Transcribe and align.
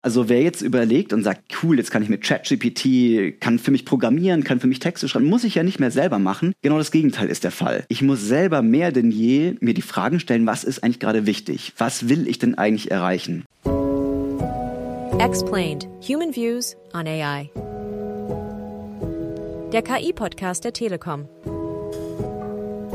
Also 0.00 0.28
wer 0.28 0.40
jetzt 0.42 0.62
überlegt 0.62 1.12
und 1.12 1.24
sagt, 1.24 1.42
cool, 1.62 1.76
jetzt 1.76 1.90
kann 1.90 2.04
ich 2.04 2.08
mit 2.08 2.22
ChatGPT, 2.22 3.40
kann 3.40 3.58
für 3.58 3.72
mich 3.72 3.84
programmieren, 3.84 4.44
kann 4.44 4.60
für 4.60 4.68
mich 4.68 4.78
Texte 4.78 5.08
schreiben, 5.08 5.26
muss 5.26 5.42
ich 5.42 5.56
ja 5.56 5.64
nicht 5.64 5.80
mehr 5.80 5.90
selber 5.90 6.20
machen. 6.20 6.52
Genau 6.62 6.78
das 6.78 6.92
Gegenteil 6.92 7.28
ist 7.28 7.42
der 7.42 7.50
Fall. 7.50 7.84
Ich 7.88 8.00
muss 8.00 8.20
selber 8.20 8.62
mehr 8.62 8.92
denn 8.92 9.10
je 9.10 9.56
mir 9.60 9.74
die 9.74 9.82
Fragen 9.82 10.20
stellen, 10.20 10.46
was 10.46 10.62
ist 10.62 10.84
eigentlich 10.84 11.00
gerade 11.00 11.26
wichtig? 11.26 11.72
Was 11.78 12.08
will 12.08 12.28
ich 12.28 12.38
denn 12.38 12.56
eigentlich 12.56 12.92
erreichen? 12.92 13.44
Explained. 15.18 15.88
Human 16.08 16.34
Views 16.34 16.76
on 16.94 17.08
AI. 17.08 17.50
Der 19.72 19.82
KI-Podcast 19.82 20.64
der 20.64 20.72
Telekom. 20.74 21.28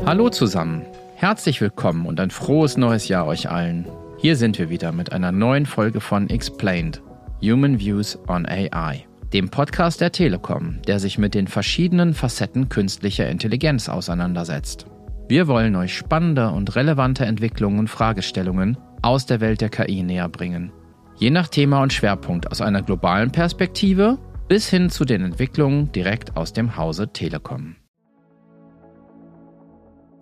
Hallo 0.06 0.30
zusammen. 0.30 0.86
Herzlich 1.16 1.60
willkommen 1.60 2.06
und 2.06 2.18
ein 2.18 2.30
frohes 2.30 2.78
neues 2.78 3.08
Jahr 3.08 3.26
euch 3.26 3.50
allen. 3.50 3.86
Hier 4.24 4.36
sind 4.36 4.58
wir 4.58 4.70
wieder 4.70 4.90
mit 4.90 5.12
einer 5.12 5.32
neuen 5.32 5.66
Folge 5.66 6.00
von 6.00 6.30
Explained, 6.30 7.02
Human 7.42 7.78
Views 7.78 8.18
on 8.26 8.46
AI, 8.46 9.04
dem 9.34 9.50
Podcast 9.50 10.00
der 10.00 10.12
Telekom, 10.12 10.80
der 10.86 10.98
sich 10.98 11.18
mit 11.18 11.34
den 11.34 11.46
verschiedenen 11.46 12.14
Facetten 12.14 12.70
künstlicher 12.70 13.28
Intelligenz 13.28 13.90
auseinandersetzt. 13.90 14.86
Wir 15.28 15.46
wollen 15.46 15.76
euch 15.76 15.94
spannende 15.94 16.48
und 16.52 16.74
relevante 16.74 17.26
Entwicklungen 17.26 17.80
und 17.80 17.90
Fragestellungen 17.90 18.78
aus 19.02 19.26
der 19.26 19.42
Welt 19.42 19.60
der 19.60 19.68
KI 19.68 20.02
näher 20.02 20.30
bringen. 20.30 20.72
Je 21.18 21.28
nach 21.28 21.48
Thema 21.48 21.82
und 21.82 21.92
Schwerpunkt 21.92 22.50
aus 22.50 22.62
einer 22.62 22.80
globalen 22.80 23.30
Perspektive 23.30 24.16
bis 24.48 24.70
hin 24.70 24.88
zu 24.88 25.04
den 25.04 25.22
Entwicklungen 25.22 25.92
direkt 25.92 26.34
aus 26.34 26.54
dem 26.54 26.78
Hause 26.78 27.12
Telekom. 27.12 27.76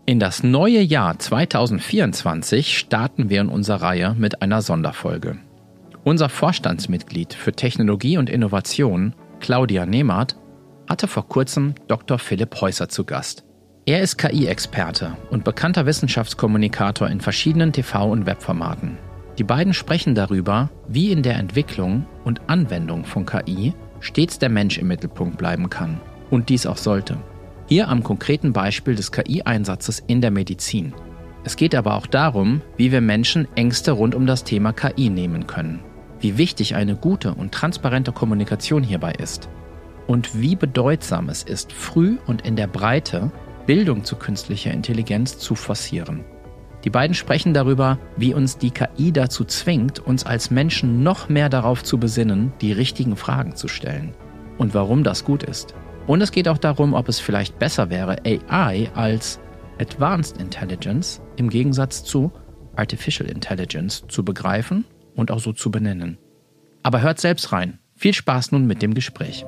In 0.05 0.19
das 0.19 0.42
neue 0.42 0.80
Jahr 0.80 1.16
2024 1.16 2.77
starten 2.77 3.30
wir 3.30 3.41
in 3.41 3.48
unserer 3.48 3.83
Reihe 3.83 4.16
mit 4.19 4.42
einer 4.42 4.61
Sonderfolge. 4.61 5.38
Unser 6.02 6.28
Vorstandsmitglied 6.28 7.34
für 7.34 7.52
Technologie 7.52 8.19
und 8.19 8.28
Innovation, 8.28 9.15
Claudia 9.38 9.87
Nehmert, 9.87 10.37
hatte 10.89 11.06
vor 11.06 11.28
kurzem 11.28 11.77
Dr. 11.86 12.19
Philipp 12.19 12.61
Häuser 12.61 12.89
zu 12.89 13.05
Gast. 13.05 13.44
Er 13.86 14.00
ist 14.00 14.19
KI-Experte 14.19 15.17
und 15.31 15.44
bekannter 15.44 15.86
Wissenschaftskommunikator 15.86 17.09
in 17.09 17.20
verschiedenen 17.20 17.70
TV- 17.70 18.11
und 18.11 18.27
Webformaten. 18.27 18.98
Die 19.39 19.44
beiden 19.44 19.72
sprechen 19.72 20.16
darüber, 20.16 20.69
wie 20.89 21.12
in 21.12 21.22
der 21.22 21.37
Entwicklung 21.37 22.06
und 22.25 22.41
Anwendung 22.48 23.05
von 23.05 23.25
KI 23.25 23.72
stets 24.00 24.41
der 24.41 24.48
Mensch 24.48 24.78
im 24.78 24.89
Mittelpunkt 24.89 25.39
bleiben 25.39 25.70
kann 25.70 26.00
und 26.28 26.48
dies 26.48 26.66
auch 26.66 26.77
sollte. 26.77 27.19
Hier 27.73 27.89
am 27.89 28.03
konkreten 28.03 28.53
Beispiel 28.53 28.97
des 28.97 29.12
KI-Einsatzes 29.12 30.03
in 30.06 30.20
der 30.20 30.31
Medizin. 30.31 30.92
Es 31.42 31.56
geht 31.56 31.75
aber 31.75 31.95
auch 31.95 32.06
darum, 32.06 32.61
wie 32.77 32.92
wir 32.92 33.01
Menschen 33.01 33.48
Ängste 33.56 33.92
rund 33.92 34.15
um 34.15 34.27
das 34.27 34.45
Thema 34.45 34.75
KI 34.75 35.09
nehmen 35.09 35.47
können, 35.47 35.81
wie 36.20 36.37
wichtig 36.37 36.75
eine 36.75 36.97
gute 36.97 37.33
und 37.33 37.50
transparente 37.50 38.12
Kommunikation 38.12 38.83
hierbei 38.83 39.12
ist 39.12 39.48
und 40.06 40.39
wie 40.39 40.55
bedeutsam 40.55 41.31
es 41.31 41.43
ist, 41.45 41.73
früh 41.73 42.19
und 42.27 42.43
in 42.43 42.56
der 42.56 42.67
Breite 42.67 43.33
Bildung 43.65 44.05
zu 44.05 44.17
künstlicher 44.17 44.70
Intelligenz 44.70 45.39
zu 45.39 45.55
forcieren. 45.55 46.27
Die 46.84 46.91
beiden 46.91 47.15
sprechen 47.15 47.55
darüber, 47.55 47.98
wie 48.19 48.34
uns 48.34 48.59
die 48.59 48.73
KI 48.73 49.12
dazu 49.12 49.47
zwingt, 49.47 49.98
uns 49.98 50.27
als 50.27 50.50
Menschen 50.50 51.03
noch 51.03 51.31
mehr 51.31 51.48
darauf 51.48 51.83
zu 51.83 51.97
besinnen, 51.97 52.53
die 52.61 52.73
richtigen 52.73 53.17
Fragen 53.17 53.56
zu 53.56 53.67
stellen 53.67 54.12
und 54.59 54.75
warum 54.75 55.05
das 55.05 55.25
gut 55.25 55.43
ist. 55.43 55.75
Und 56.06 56.20
es 56.20 56.33
geht 56.33 56.48
auch 56.48 56.58
darum, 56.58 56.95
ob 56.95 57.08
es 57.08 57.20
vielleicht 57.20 57.58
besser 57.58 57.91
wäre, 57.91 58.17
AI 58.25 58.91
als 58.95 59.41
Advanced 59.81 60.41
Intelligence 60.41 61.20
im 61.36 61.48
Gegensatz 61.48 62.05
zu 62.05 62.33
Artificial 62.77 63.28
Intelligence 63.28 64.05
zu 64.09 64.25
begreifen 64.25 64.84
und 65.14 65.31
auch 65.31 65.41
so 65.41 65.53
zu 65.53 65.70
benennen. 65.70 66.19
Aber 66.83 67.03
hört 67.03 67.20
selbst 67.20 67.53
rein. 67.53 67.78
Viel 67.94 68.14
Spaß 68.14 68.53
nun 68.53 68.67
mit 68.67 68.83
dem 68.83 68.94
Gespräch. 68.94 69.44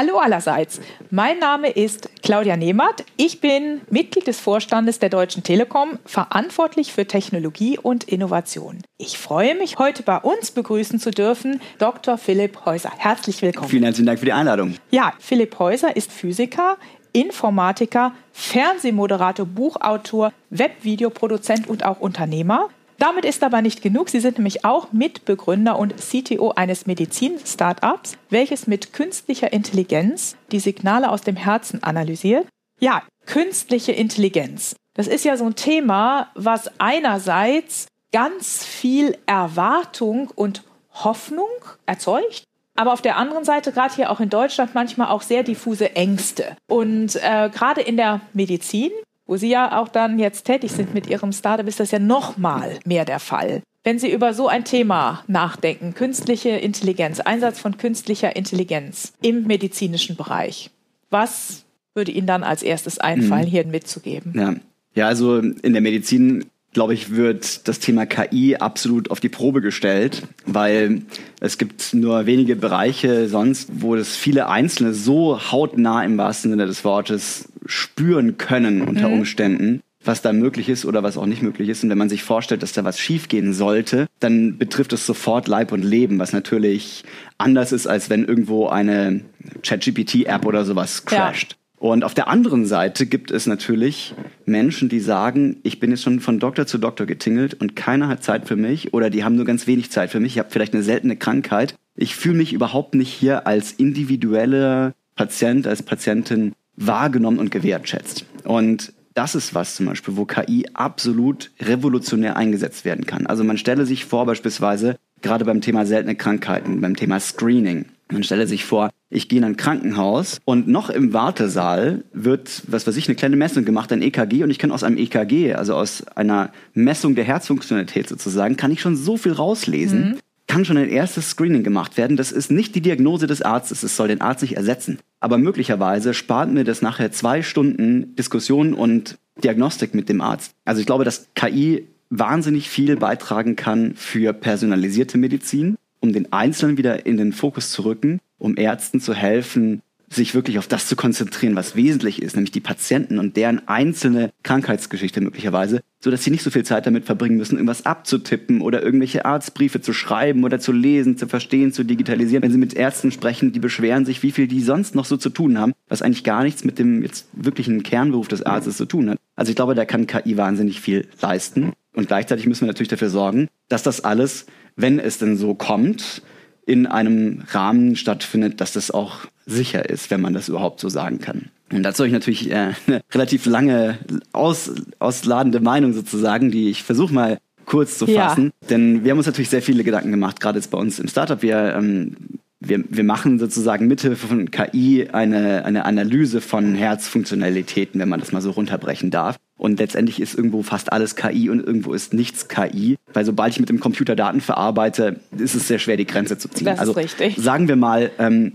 Hallo 0.00 0.16
allerseits. 0.16 0.80
Mein 1.10 1.40
Name 1.40 1.68
ist 1.68 2.08
Claudia 2.22 2.56
Nehmert. 2.56 3.04
Ich 3.18 3.42
bin 3.42 3.82
Mitglied 3.90 4.26
des 4.26 4.40
Vorstandes 4.40 4.98
der 4.98 5.10
Deutschen 5.10 5.42
Telekom, 5.42 5.98
verantwortlich 6.06 6.94
für 6.94 7.06
Technologie 7.06 7.76
und 7.76 8.04
Innovation. 8.04 8.78
Ich 8.96 9.18
freue 9.18 9.54
mich, 9.54 9.78
heute 9.78 10.02
bei 10.02 10.16
uns 10.16 10.52
begrüßen 10.52 11.00
zu 11.00 11.10
dürfen 11.10 11.60
Dr. 11.78 12.16
Philipp 12.16 12.64
Häuser. 12.64 12.90
Herzlich 12.96 13.42
willkommen. 13.42 13.68
Vielen 13.68 13.82
herzlichen 13.82 14.06
Dank 14.06 14.20
für 14.20 14.24
die 14.24 14.32
Einladung. 14.32 14.76
Ja, 14.90 15.12
Philipp 15.18 15.58
Häuser 15.58 15.94
ist 15.94 16.10
Physiker, 16.10 16.78
Informatiker, 17.12 18.14
Fernsehmoderator, 18.32 19.44
Buchautor, 19.44 20.32
Webvideoproduzent 20.48 21.68
und 21.68 21.84
auch 21.84 22.00
Unternehmer. 22.00 22.70
Damit 23.00 23.24
ist 23.24 23.42
aber 23.42 23.62
nicht 23.62 23.80
genug. 23.80 24.10
Sie 24.10 24.20
sind 24.20 24.36
nämlich 24.36 24.66
auch 24.66 24.92
Mitbegründer 24.92 25.78
und 25.78 25.94
CTO 25.96 26.50
eines 26.50 26.84
Medizin-Startups, 26.86 28.18
welches 28.28 28.66
mit 28.66 28.92
künstlicher 28.92 29.54
Intelligenz 29.54 30.36
die 30.52 30.60
Signale 30.60 31.10
aus 31.10 31.22
dem 31.22 31.34
Herzen 31.34 31.82
analysiert. 31.82 32.46
Ja, 32.78 33.02
künstliche 33.24 33.92
Intelligenz. 33.92 34.76
Das 34.92 35.08
ist 35.08 35.24
ja 35.24 35.38
so 35.38 35.46
ein 35.46 35.54
Thema, 35.54 36.28
was 36.34 36.70
einerseits 36.78 37.86
ganz 38.12 38.66
viel 38.66 39.16
Erwartung 39.24 40.30
und 40.34 40.62
Hoffnung 40.92 41.48
erzeugt, 41.86 42.44
aber 42.76 42.92
auf 42.92 43.00
der 43.00 43.16
anderen 43.16 43.44
Seite, 43.44 43.72
gerade 43.72 43.94
hier 43.94 44.10
auch 44.10 44.20
in 44.20 44.28
Deutschland, 44.28 44.74
manchmal 44.74 45.08
auch 45.08 45.22
sehr 45.22 45.42
diffuse 45.42 45.96
Ängste. 45.96 46.54
Und 46.68 47.16
äh, 47.16 47.48
gerade 47.48 47.80
in 47.80 47.96
der 47.96 48.20
Medizin 48.34 48.90
wo 49.30 49.36
Sie 49.36 49.48
ja 49.48 49.80
auch 49.80 49.86
dann 49.86 50.18
jetzt 50.18 50.44
tätig 50.44 50.72
sind 50.72 50.92
mit 50.92 51.06
Ihrem 51.06 51.32
Startup, 51.32 51.66
ist 51.68 51.78
das 51.78 51.92
ja 51.92 52.00
noch 52.00 52.36
mal 52.36 52.80
mehr 52.84 53.04
der 53.04 53.20
Fall. 53.20 53.62
Wenn 53.84 54.00
Sie 54.00 54.10
über 54.10 54.34
so 54.34 54.48
ein 54.48 54.64
Thema 54.64 55.22
nachdenken, 55.28 55.94
künstliche 55.94 56.48
Intelligenz, 56.48 57.20
Einsatz 57.20 57.60
von 57.60 57.78
künstlicher 57.78 58.34
Intelligenz 58.34 59.12
im 59.22 59.46
medizinischen 59.46 60.16
Bereich, 60.16 60.70
was 61.10 61.64
würde 61.94 62.10
Ihnen 62.10 62.26
dann 62.26 62.42
als 62.42 62.64
erstes 62.64 62.98
einfallen, 62.98 63.44
mhm. 63.44 63.50
hier 63.50 63.66
mitzugeben? 63.66 64.32
Ja. 64.34 64.54
ja, 64.96 65.06
also 65.06 65.38
in 65.38 65.72
der 65.74 65.80
Medizin 65.80 66.46
glaube 66.72 66.94
ich, 66.94 67.14
wird 67.14 67.66
das 67.68 67.80
Thema 67.80 68.06
KI 68.06 68.56
absolut 68.56 69.10
auf 69.10 69.20
die 69.20 69.28
Probe 69.28 69.60
gestellt, 69.60 70.22
weil 70.46 71.02
es 71.40 71.58
gibt 71.58 71.94
nur 71.94 72.26
wenige 72.26 72.56
Bereiche 72.56 73.28
sonst, 73.28 73.70
wo 73.72 73.96
das 73.96 74.16
viele 74.16 74.48
Einzelne 74.48 74.94
so 74.94 75.40
hautnah 75.50 76.04
im 76.04 76.16
wahrsten 76.16 76.52
Sinne 76.52 76.66
des 76.66 76.84
Wortes 76.84 77.48
spüren 77.66 78.38
können 78.38 78.82
unter 78.82 79.08
mhm. 79.08 79.14
Umständen, 79.14 79.80
was 80.04 80.22
da 80.22 80.32
möglich 80.32 80.68
ist 80.68 80.84
oder 80.84 81.02
was 81.02 81.18
auch 81.18 81.26
nicht 81.26 81.42
möglich 81.42 81.68
ist. 81.68 81.82
Und 81.82 81.90
wenn 81.90 81.98
man 81.98 82.08
sich 82.08 82.22
vorstellt, 82.22 82.62
dass 82.62 82.72
da 82.72 82.84
was 82.84 82.98
schiefgehen 83.00 83.52
sollte, 83.52 84.06
dann 84.20 84.56
betrifft 84.56 84.92
es 84.92 85.04
sofort 85.04 85.48
Leib 85.48 85.72
und 85.72 85.82
Leben, 85.82 86.18
was 86.18 86.32
natürlich 86.32 87.02
anders 87.36 87.72
ist, 87.72 87.86
als 87.86 88.10
wenn 88.10 88.24
irgendwo 88.24 88.68
eine 88.68 89.22
ChatGPT-App 89.62 90.46
oder 90.46 90.64
sowas 90.64 91.04
crasht. 91.04 91.52
Ja. 91.52 91.59
Und 91.80 92.04
auf 92.04 92.12
der 92.12 92.28
anderen 92.28 92.66
Seite 92.66 93.06
gibt 93.06 93.30
es 93.30 93.46
natürlich 93.46 94.14
Menschen, 94.44 94.90
die 94.90 95.00
sagen, 95.00 95.56
ich 95.62 95.80
bin 95.80 95.90
jetzt 95.90 96.02
schon 96.02 96.20
von 96.20 96.38
Doktor 96.38 96.66
zu 96.66 96.76
Doktor 96.76 97.06
getingelt 97.06 97.54
und 97.54 97.74
keiner 97.74 98.06
hat 98.08 98.22
Zeit 98.22 98.46
für 98.46 98.54
mich 98.54 98.92
oder 98.92 99.08
die 99.08 99.24
haben 99.24 99.34
nur 99.34 99.46
ganz 99.46 99.66
wenig 99.66 99.90
Zeit 99.90 100.10
für 100.10 100.20
mich. 100.20 100.34
Ich 100.34 100.38
habe 100.38 100.50
vielleicht 100.50 100.74
eine 100.74 100.82
seltene 100.82 101.16
Krankheit. 101.16 101.74
Ich 101.96 102.14
fühle 102.14 102.36
mich 102.36 102.52
überhaupt 102.52 102.94
nicht 102.94 103.10
hier 103.10 103.46
als 103.46 103.72
individueller 103.72 104.92
Patient, 105.16 105.66
als 105.66 105.82
Patientin 105.82 106.52
wahrgenommen 106.76 107.38
und 107.38 107.50
gewertschätzt. 107.50 108.26
Und 108.44 108.92
das 109.14 109.34
ist 109.34 109.54
was 109.54 109.74
zum 109.74 109.86
Beispiel, 109.86 110.18
wo 110.18 110.26
KI 110.26 110.66
absolut 110.74 111.50
revolutionär 111.62 112.36
eingesetzt 112.36 112.84
werden 112.84 113.06
kann. 113.06 113.26
Also 113.26 113.42
man 113.42 113.56
stelle 113.56 113.86
sich 113.86 114.04
vor, 114.04 114.26
beispielsweise 114.26 114.96
gerade 115.22 115.46
beim 115.46 115.62
Thema 115.62 115.86
seltene 115.86 116.14
Krankheiten, 116.14 116.82
beim 116.82 116.94
Thema 116.94 117.20
Screening. 117.20 117.86
Man 118.12 118.22
stelle 118.22 118.46
sich 118.46 118.66
vor, 118.66 118.90
ich 119.10 119.28
gehe 119.28 119.38
in 119.38 119.44
ein 119.44 119.56
Krankenhaus 119.56 120.40
und 120.44 120.68
noch 120.68 120.88
im 120.88 121.12
Wartesaal 121.12 122.04
wird, 122.12 122.62
was 122.68 122.86
weiß 122.86 122.96
ich, 122.96 123.08
eine 123.08 123.16
kleine 123.16 123.36
Messung 123.36 123.64
gemacht, 123.64 123.92
ein 123.92 124.02
EKG 124.02 124.44
und 124.44 124.50
ich 124.50 124.58
kann 124.58 124.70
aus 124.70 124.84
einem 124.84 124.96
EKG, 124.96 125.54
also 125.54 125.74
aus 125.74 126.06
einer 126.14 126.52
Messung 126.74 127.16
der 127.16 127.24
Herzfunktionalität 127.24 128.08
sozusagen, 128.08 128.56
kann 128.56 128.70
ich 128.70 128.80
schon 128.80 128.96
so 128.96 129.16
viel 129.16 129.32
rauslesen. 129.32 130.00
Mhm. 130.00 130.16
Kann 130.46 130.64
schon 130.64 130.78
ein 130.78 130.88
erstes 130.88 131.30
Screening 131.30 131.62
gemacht 131.62 131.96
werden. 131.96 132.16
Das 132.16 132.32
ist 132.32 132.50
nicht 132.50 132.74
die 132.74 132.80
Diagnose 132.80 133.28
des 133.28 133.40
Arztes. 133.40 133.84
Es 133.84 133.96
soll 133.96 134.08
den 134.08 134.20
Arzt 134.20 134.42
nicht 134.42 134.56
ersetzen. 134.56 134.98
Aber 135.20 135.38
möglicherweise 135.38 136.12
spart 136.12 136.50
mir 136.50 136.64
das 136.64 136.82
nachher 136.82 137.12
zwei 137.12 137.42
Stunden 137.42 138.16
Diskussion 138.16 138.74
und 138.74 139.16
Diagnostik 139.44 139.94
mit 139.94 140.08
dem 140.08 140.20
Arzt. 140.20 140.50
Also 140.64 140.80
ich 140.80 140.86
glaube, 140.86 141.04
dass 141.04 141.28
KI 141.36 141.86
wahnsinnig 142.10 142.68
viel 142.68 142.96
beitragen 142.96 143.54
kann 143.54 143.94
für 143.94 144.32
personalisierte 144.32 145.18
Medizin, 145.18 145.76
um 146.00 146.12
den 146.12 146.32
Einzelnen 146.32 146.76
wieder 146.76 147.06
in 147.06 147.16
den 147.16 147.32
Fokus 147.32 147.70
zu 147.70 147.82
rücken, 147.84 148.18
um 148.40 148.56
Ärzten 148.56 149.00
zu 149.00 149.14
helfen, 149.14 149.82
sich 150.12 150.34
wirklich 150.34 150.58
auf 150.58 150.66
das 150.66 150.88
zu 150.88 150.96
konzentrieren, 150.96 151.54
was 151.54 151.76
wesentlich 151.76 152.20
ist, 152.20 152.34
nämlich 152.34 152.50
die 152.50 152.60
Patienten 152.60 153.20
und 153.20 153.36
deren 153.36 153.68
einzelne 153.68 154.32
Krankheitsgeschichte 154.42 155.20
möglicherweise, 155.20 155.82
so 156.00 156.10
dass 156.10 156.24
sie 156.24 156.32
nicht 156.32 156.42
so 156.42 156.50
viel 156.50 156.64
Zeit 156.64 156.84
damit 156.84 157.04
verbringen 157.04 157.36
müssen, 157.36 157.54
irgendwas 157.54 157.86
abzutippen 157.86 158.60
oder 158.60 158.82
irgendwelche 158.82 159.24
Arztbriefe 159.24 159.80
zu 159.80 159.92
schreiben 159.92 160.42
oder 160.42 160.58
zu 160.58 160.72
lesen, 160.72 161.16
zu 161.16 161.28
verstehen, 161.28 161.72
zu 161.72 161.84
digitalisieren. 161.84 162.42
Wenn 162.42 162.50
sie 162.50 162.58
mit 162.58 162.74
Ärzten 162.74 163.12
sprechen, 163.12 163.52
die 163.52 163.60
beschweren 163.60 164.04
sich, 164.04 164.24
wie 164.24 164.32
viel 164.32 164.48
die 164.48 164.62
sonst 164.62 164.96
noch 164.96 165.04
so 165.04 165.16
zu 165.16 165.30
tun 165.30 165.58
haben, 165.58 165.74
was 165.88 166.02
eigentlich 166.02 166.24
gar 166.24 166.42
nichts 166.42 166.64
mit 166.64 166.80
dem 166.80 167.02
jetzt 167.02 167.28
wirklichen 167.32 167.84
Kernberuf 167.84 168.26
des 168.26 168.42
Arztes 168.42 168.78
zu 168.78 168.86
tun 168.86 169.10
hat. 169.10 169.18
Also 169.36 169.50
ich 169.50 169.56
glaube, 169.56 169.76
da 169.76 169.84
kann 169.84 170.08
KI 170.08 170.36
wahnsinnig 170.36 170.80
viel 170.80 171.06
leisten. 171.22 171.72
Und 171.94 172.08
gleichzeitig 172.08 172.46
müssen 172.46 172.62
wir 172.62 172.68
natürlich 172.68 172.88
dafür 172.88 173.10
sorgen, 173.10 173.48
dass 173.68 173.84
das 173.84 174.02
alles, 174.02 174.46
wenn 174.74 174.98
es 174.98 175.18
denn 175.18 175.36
so 175.36 175.54
kommt, 175.54 176.22
in 176.70 176.86
einem 176.86 177.42
Rahmen 177.50 177.96
stattfindet, 177.96 178.60
dass 178.60 178.72
das 178.72 178.92
auch 178.92 179.26
sicher 179.44 179.90
ist, 179.90 180.12
wenn 180.12 180.20
man 180.20 180.34
das 180.34 180.48
überhaupt 180.48 180.78
so 180.78 180.88
sagen 180.88 181.18
kann. 181.18 181.46
Und 181.72 181.82
dazu 181.82 182.04
habe 182.04 182.06
ich 182.06 182.12
natürlich 182.12 182.48
äh, 182.50 182.74
eine 182.86 183.00
relativ 183.12 183.44
lange 183.44 183.98
aus, 184.32 184.70
ausladende 185.00 185.58
Meinung 185.58 185.92
sozusagen, 185.92 186.52
die 186.52 186.70
ich 186.70 186.84
versuche 186.84 187.12
mal 187.12 187.38
kurz 187.64 187.98
zu 187.98 188.06
fassen. 188.06 188.52
Ja. 188.62 188.68
Denn 188.68 189.04
wir 189.04 189.10
haben 189.10 189.18
uns 189.18 189.26
natürlich 189.26 189.50
sehr 189.50 189.62
viele 189.62 189.82
Gedanken 189.82 190.12
gemacht, 190.12 190.38
gerade 190.38 190.58
jetzt 190.58 190.70
bei 190.70 190.78
uns 190.78 191.00
im 191.00 191.08
Startup. 191.08 191.42
Wir 191.42 191.74
ähm, 191.76 192.16
wir, 192.60 192.84
wir 192.88 193.04
machen 193.04 193.38
sozusagen 193.38 193.86
mithilfe 193.86 194.26
von 194.26 194.50
KI 194.50 195.08
eine, 195.10 195.64
eine 195.64 195.86
Analyse 195.86 196.42
von 196.42 196.74
Herzfunktionalitäten, 196.74 197.98
wenn 197.98 198.08
man 198.08 198.20
das 198.20 198.32
mal 198.32 198.42
so 198.42 198.50
runterbrechen 198.50 199.10
darf. 199.10 199.36
Und 199.60 199.78
letztendlich 199.78 200.22
ist 200.22 200.34
irgendwo 200.34 200.62
fast 200.62 200.90
alles 200.90 201.16
KI 201.16 201.50
und 201.50 201.60
irgendwo 201.60 201.92
ist 201.92 202.14
nichts 202.14 202.48
KI. 202.48 202.96
Weil 203.12 203.26
sobald 203.26 203.52
ich 203.52 203.60
mit 203.60 203.68
dem 203.68 203.78
Computer 203.78 204.16
Daten 204.16 204.40
verarbeite, 204.40 205.20
ist 205.36 205.54
es 205.54 205.68
sehr 205.68 205.78
schwer, 205.78 205.98
die 205.98 206.06
Grenze 206.06 206.38
zu 206.38 206.48
ziehen. 206.48 206.64
Das 206.64 206.78
also 206.78 206.92
ist 206.92 206.96
richtig. 206.96 207.36
sagen 207.36 207.68
wir 207.68 207.76
mal, 207.76 208.10
ähm, 208.18 208.52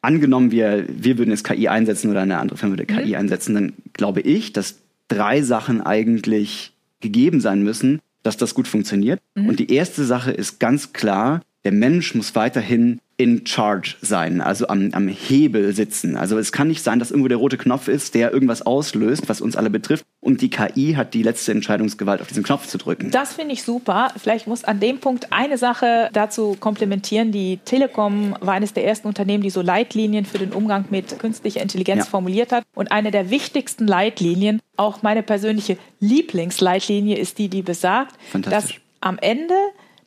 angenommen 0.00 0.50
wir, 0.50 0.86
wir 0.88 1.18
würden 1.18 1.28
jetzt 1.28 1.44
KI 1.44 1.68
einsetzen 1.68 2.10
oder 2.10 2.22
eine 2.22 2.38
andere 2.38 2.56
Firma 2.56 2.72
würde 2.72 2.86
KI 2.86 3.08
mhm. 3.08 3.16
einsetzen, 3.16 3.54
dann 3.54 3.72
glaube 3.92 4.22
ich, 4.22 4.54
dass 4.54 4.78
drei 5.08 5.42
Sachen 5.42 5.82
eigentlich 5.82 6.72
gegeben 7.00 7.42
sein 7.42 7.62
müssen, 7.62 8.00
dass 8.22 8.38
das 8.38 8.54
gut 8.54 8.66
funktioniert. 8.66 9.20
Mhm. 9.34 9.50
Und 9.50 9.58
die 9.58 9.70
erste 9.70 10.06
Sache 10.06 10.30
ist 10.30 10.58
ganz 10.58 10.94
klar, 10.94 11.42
der 11.66 11.72
Mensch 11.72 12.14
muss 12.14 12.36
weiterhin 12.36 13.00
in 13.16 13.44
charge 13.44 13.96
sein, 14.00 14.40
also 14.40 14.68
am, 14.68 14.90
am 14.92 15.08
Hebel 15.08 15.74
sitzen. 15.74 16.16
Also 16.16 16.38
es 16.38 16.52
kann 16.52 16.68
nicht 16.68 16.80
sein, 16.80 17.00
dass 17.00 17.10
irgendwo 17.10 17.26
der 17.26 17.38
rote 17.38 17.58
Knopf 17.58 17.88
ist, 17.88 18.14
der 18.14 18.32
irgendwas 18.32 18.62
auslöst, 18.62 19.28
was 19.28 19.40
uns 19.40 19.56
alle 19.56 19.68
betrifft. 19.68 20.04
Und 20.20 20.42
die 20.42 20.48
KI 20.48 20.94
hat 20.96 21.12
die 21.12 21.24
letzte 21.24 21.50
Entscheidungsgewalt, 21.50 22.20
auf 22.20 22.28
diesen 22.28 22.44
Knopf 22.44 22.68
zu 22.68 22.78
drücken. 22.78 23.10
Das 23.10 23.32
finde 23.32 23.52
ich 23.52 23.64
super. 23.64 24.12
Vielleicht 24.16 24.46
muss 24.46 24.62
an 24.62 24.78
dem 24.78 25.00
Punkt 25.00 25.32
eine 25.32 25.58
Sache 25.58 26.08
dazu 26.12 26.56
komplementieren. 26.60 27.32
Die 27.32 27.58
Telekom 27.64 28.36
war 28.38 28.54
eines 28.54 28.72
der 28.72 28.84
ersten 28.86 29.08
Unternehmen, 29.08 29.42
die 29.42 29.50
so 29.50 29.60
Leitlinien 29.60 30.24
für 30.24 30.38
den 30.38 30.52
Umgang 30.52 30.84
mit 30.90 31.18
künstlicher 31.18 31.62
Intelligenz 31.62 32.04
ja. 32.04 32.10
formuliert 32.10 32.52
hat. 32.52 32.62
Und 32.76 32.92
eine 32.92 33.10
der 33.10 33.30
wichtigsten 33.30 33.88
Leitlinien, 33.88 34.62
auch 34.76 35.02
meine 35.02 35.24
persönliche 35.24 35.78
Lieblingsleitlinie, 35.98 37.18
ist 37.18 37.38
die, 37.38 37.48
die 37.48 37.62
besagt, 37.62 38.14
dass 38.42 38.68
am 39.00 39.18
Ende 39.18 39.54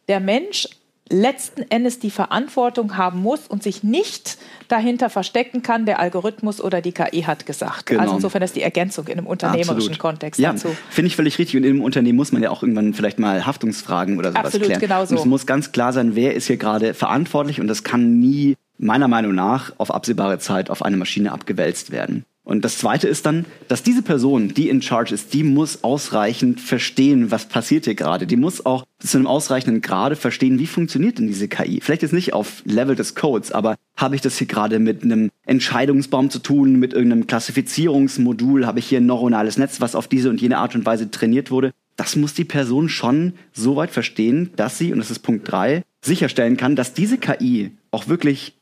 der 0.07 0.21
Mensch 0.21 0.69
letzten 1.09 1.63
Endes 1.69 1.99
die 1.99 2.11
Verantwortung 2.11 2.97
haben 2.97 3.21
muss 3.21 3.47
und 3.47 3.63
sich 3.63 3.83
nicht 3.83 4.37
dahinter 4.67 5.09
verstecken 5.09 5.61
kann, 5.61 5.85
der 5.85 5.99
Algorithmus 5.99 6.61
oder 6.61 6.81
die 6.81 6.91
KI 6.91 7.23
hat 7.23 7.45
gesagt. 7.45 7.87
Genau. 7.87 8.01
Also 8.01 8.15
insofern 8.15 8.41
ist 8.41 8.55
die 8.55 8.61
Ergänzung 8.61 9.07
in 9.07 9.17
einem 9.17 9.27
unternehmerischen 9.27 9.75
Absolut. 9.75 9.99
Kontext 9.99 10.39
ja, 10.39 10.51
dazu. 10.51 10.75
Finde 10.89 11.07
ich 11.07 11.15
völlig 11.15 11.39
richtig. 11.39 11.57
Und 11.57 11.63
in 11.63 11.71
einem 11.71 11.81
Unternehmen 11.81 12.15
muss 12.15 12.31
man 12.31 12.43
ja 12.43 12.51
auch 12.51 12.63
irgendwann 12.63 12.93
vielleicht 12.93 13.19
mal 13.19 13.45
Haftungsfragen 13.45 14.17
oder 14.17 14.29
sowas 14.29 14.45
Absolut, 14.45 14.67
klären. 14.67 14.81
Genau 14.81 15.05
so. 15.05 15.15
Und 15.15 15.21
es 15.21 15.25
muss 15.25 15.45
ganz 15.45 15.71
klar 15.71 15.93
sein, 15.93 16.15
wer 16.15 16.35
ist 16.35 16.47
hier 16.47 16.57
gerade 16.57 16.93
verantwortlich 16.93 17.59
und 17.59 17.67
das 17.67 17.83
kann 17.83 18.19
nie 18.19 18.55
meiner 18.77 19.07
Meinung 19.07 19.35
nach 19.35 19.73
auf 19.77 19.91
absehbare 19.91 20.39
Zeit 20.39 20.69
auf 20.69 20.83
eine 20.83 20.97
Maschine 20.97 21.31
abgewälzt 21.31 21.91
werden. 21.91 22.25
Und 22.43 22.65
das 22.65 22.79
Zweite 22.79 23.07
ist 23.07 23.25
dann, 23.25 23.45
dass 23.67 23.83
diese 23.83 24.01
Person, 24.01 24.53
die 24.53 24.69
in 24.69 24.81
Charge 24.81 25.13
ist, 25.13 25.33
die 25.33 25.43
muss 25.43 25.83
ausreichend 25.83 26.59
verstehen, 26.59 27.29
was 27.29 27.47
passiert 27.47 27.85
hier 27.85 27.93
gerade. 27.93 28.25
Die 28.25 28.37
muss 28.37 28.65
auch 28.65 28.85
zu 28.97 29.17
einem 29.17 29.27
ausreichenden 29.27 29.81
Grade 29.81 30.15
verstehen, 30.15 30.57
wie 30.57 30.65
funktioniert 30.65 31.19
denn 31.19 31.27
diese 31.27 31.47
KI. 31.47 31.79
Vielleicht 31.81 32.01
jetzt 32.01 32.13
nicht 32.13 32.33
auf 32.33 32.63
Level 32.65 32.95
des 32.95 33.13
Codes, 33.13 33.51
aber 33.51 33.75
habe 33.95 34.15
ich 34.15 34.21
das 34.21 34.37
hier 34.37 34.47
gerade 34.47 34.79
mit 34.79 35.03
einem 35.03 35.29
Entscheidungsbaum 35.45 36.29
zu 36.29 36.39
tun, 36.39 36.79
mit 36.79 36.93
irgendeinem 36.93 37.27
Klassifizierungsmodul, 37.27 38.65
habe 38.65 38.79
ich 38.79 38.87
hier 38.87 38.99
ein 38.99 39.05
neuronales 39.05 39.57
Netz, 39.57 39.79
was 39.79 39.93
auf 39.93 40.07
diese 40.07 40.29
und 40.29 40.41
jene 40.41 40.57
Art 40.57 40.73
und 40.73 40.85
Weise 40.85 41.11
trainiert 41.11 41.51
wurde. 41.51 41.71
Das 41.97 42.15
muss 42.15 42.33
die 42.33 42.45
Person 42.45 42.89
schon 42.89 43.33
so 43.53 43.75
weit 43.75 43.91
verstehen, 43.91 44.51
dass 44.55 44.77
sie, 44.77 44.91
und 44.93 44.99
das 44.99 45.11
ist 45.11 45.19
Punkt 45.19 45.51
drei, 45.51 45.83
sicherstellen 46.01 46.57
kann, 46.57 46.75
dass 46.75 46.93
diese 46.93 47.17
KI 47.17 47.71
auch 47.91 48.07
wirklich 48.07 48.55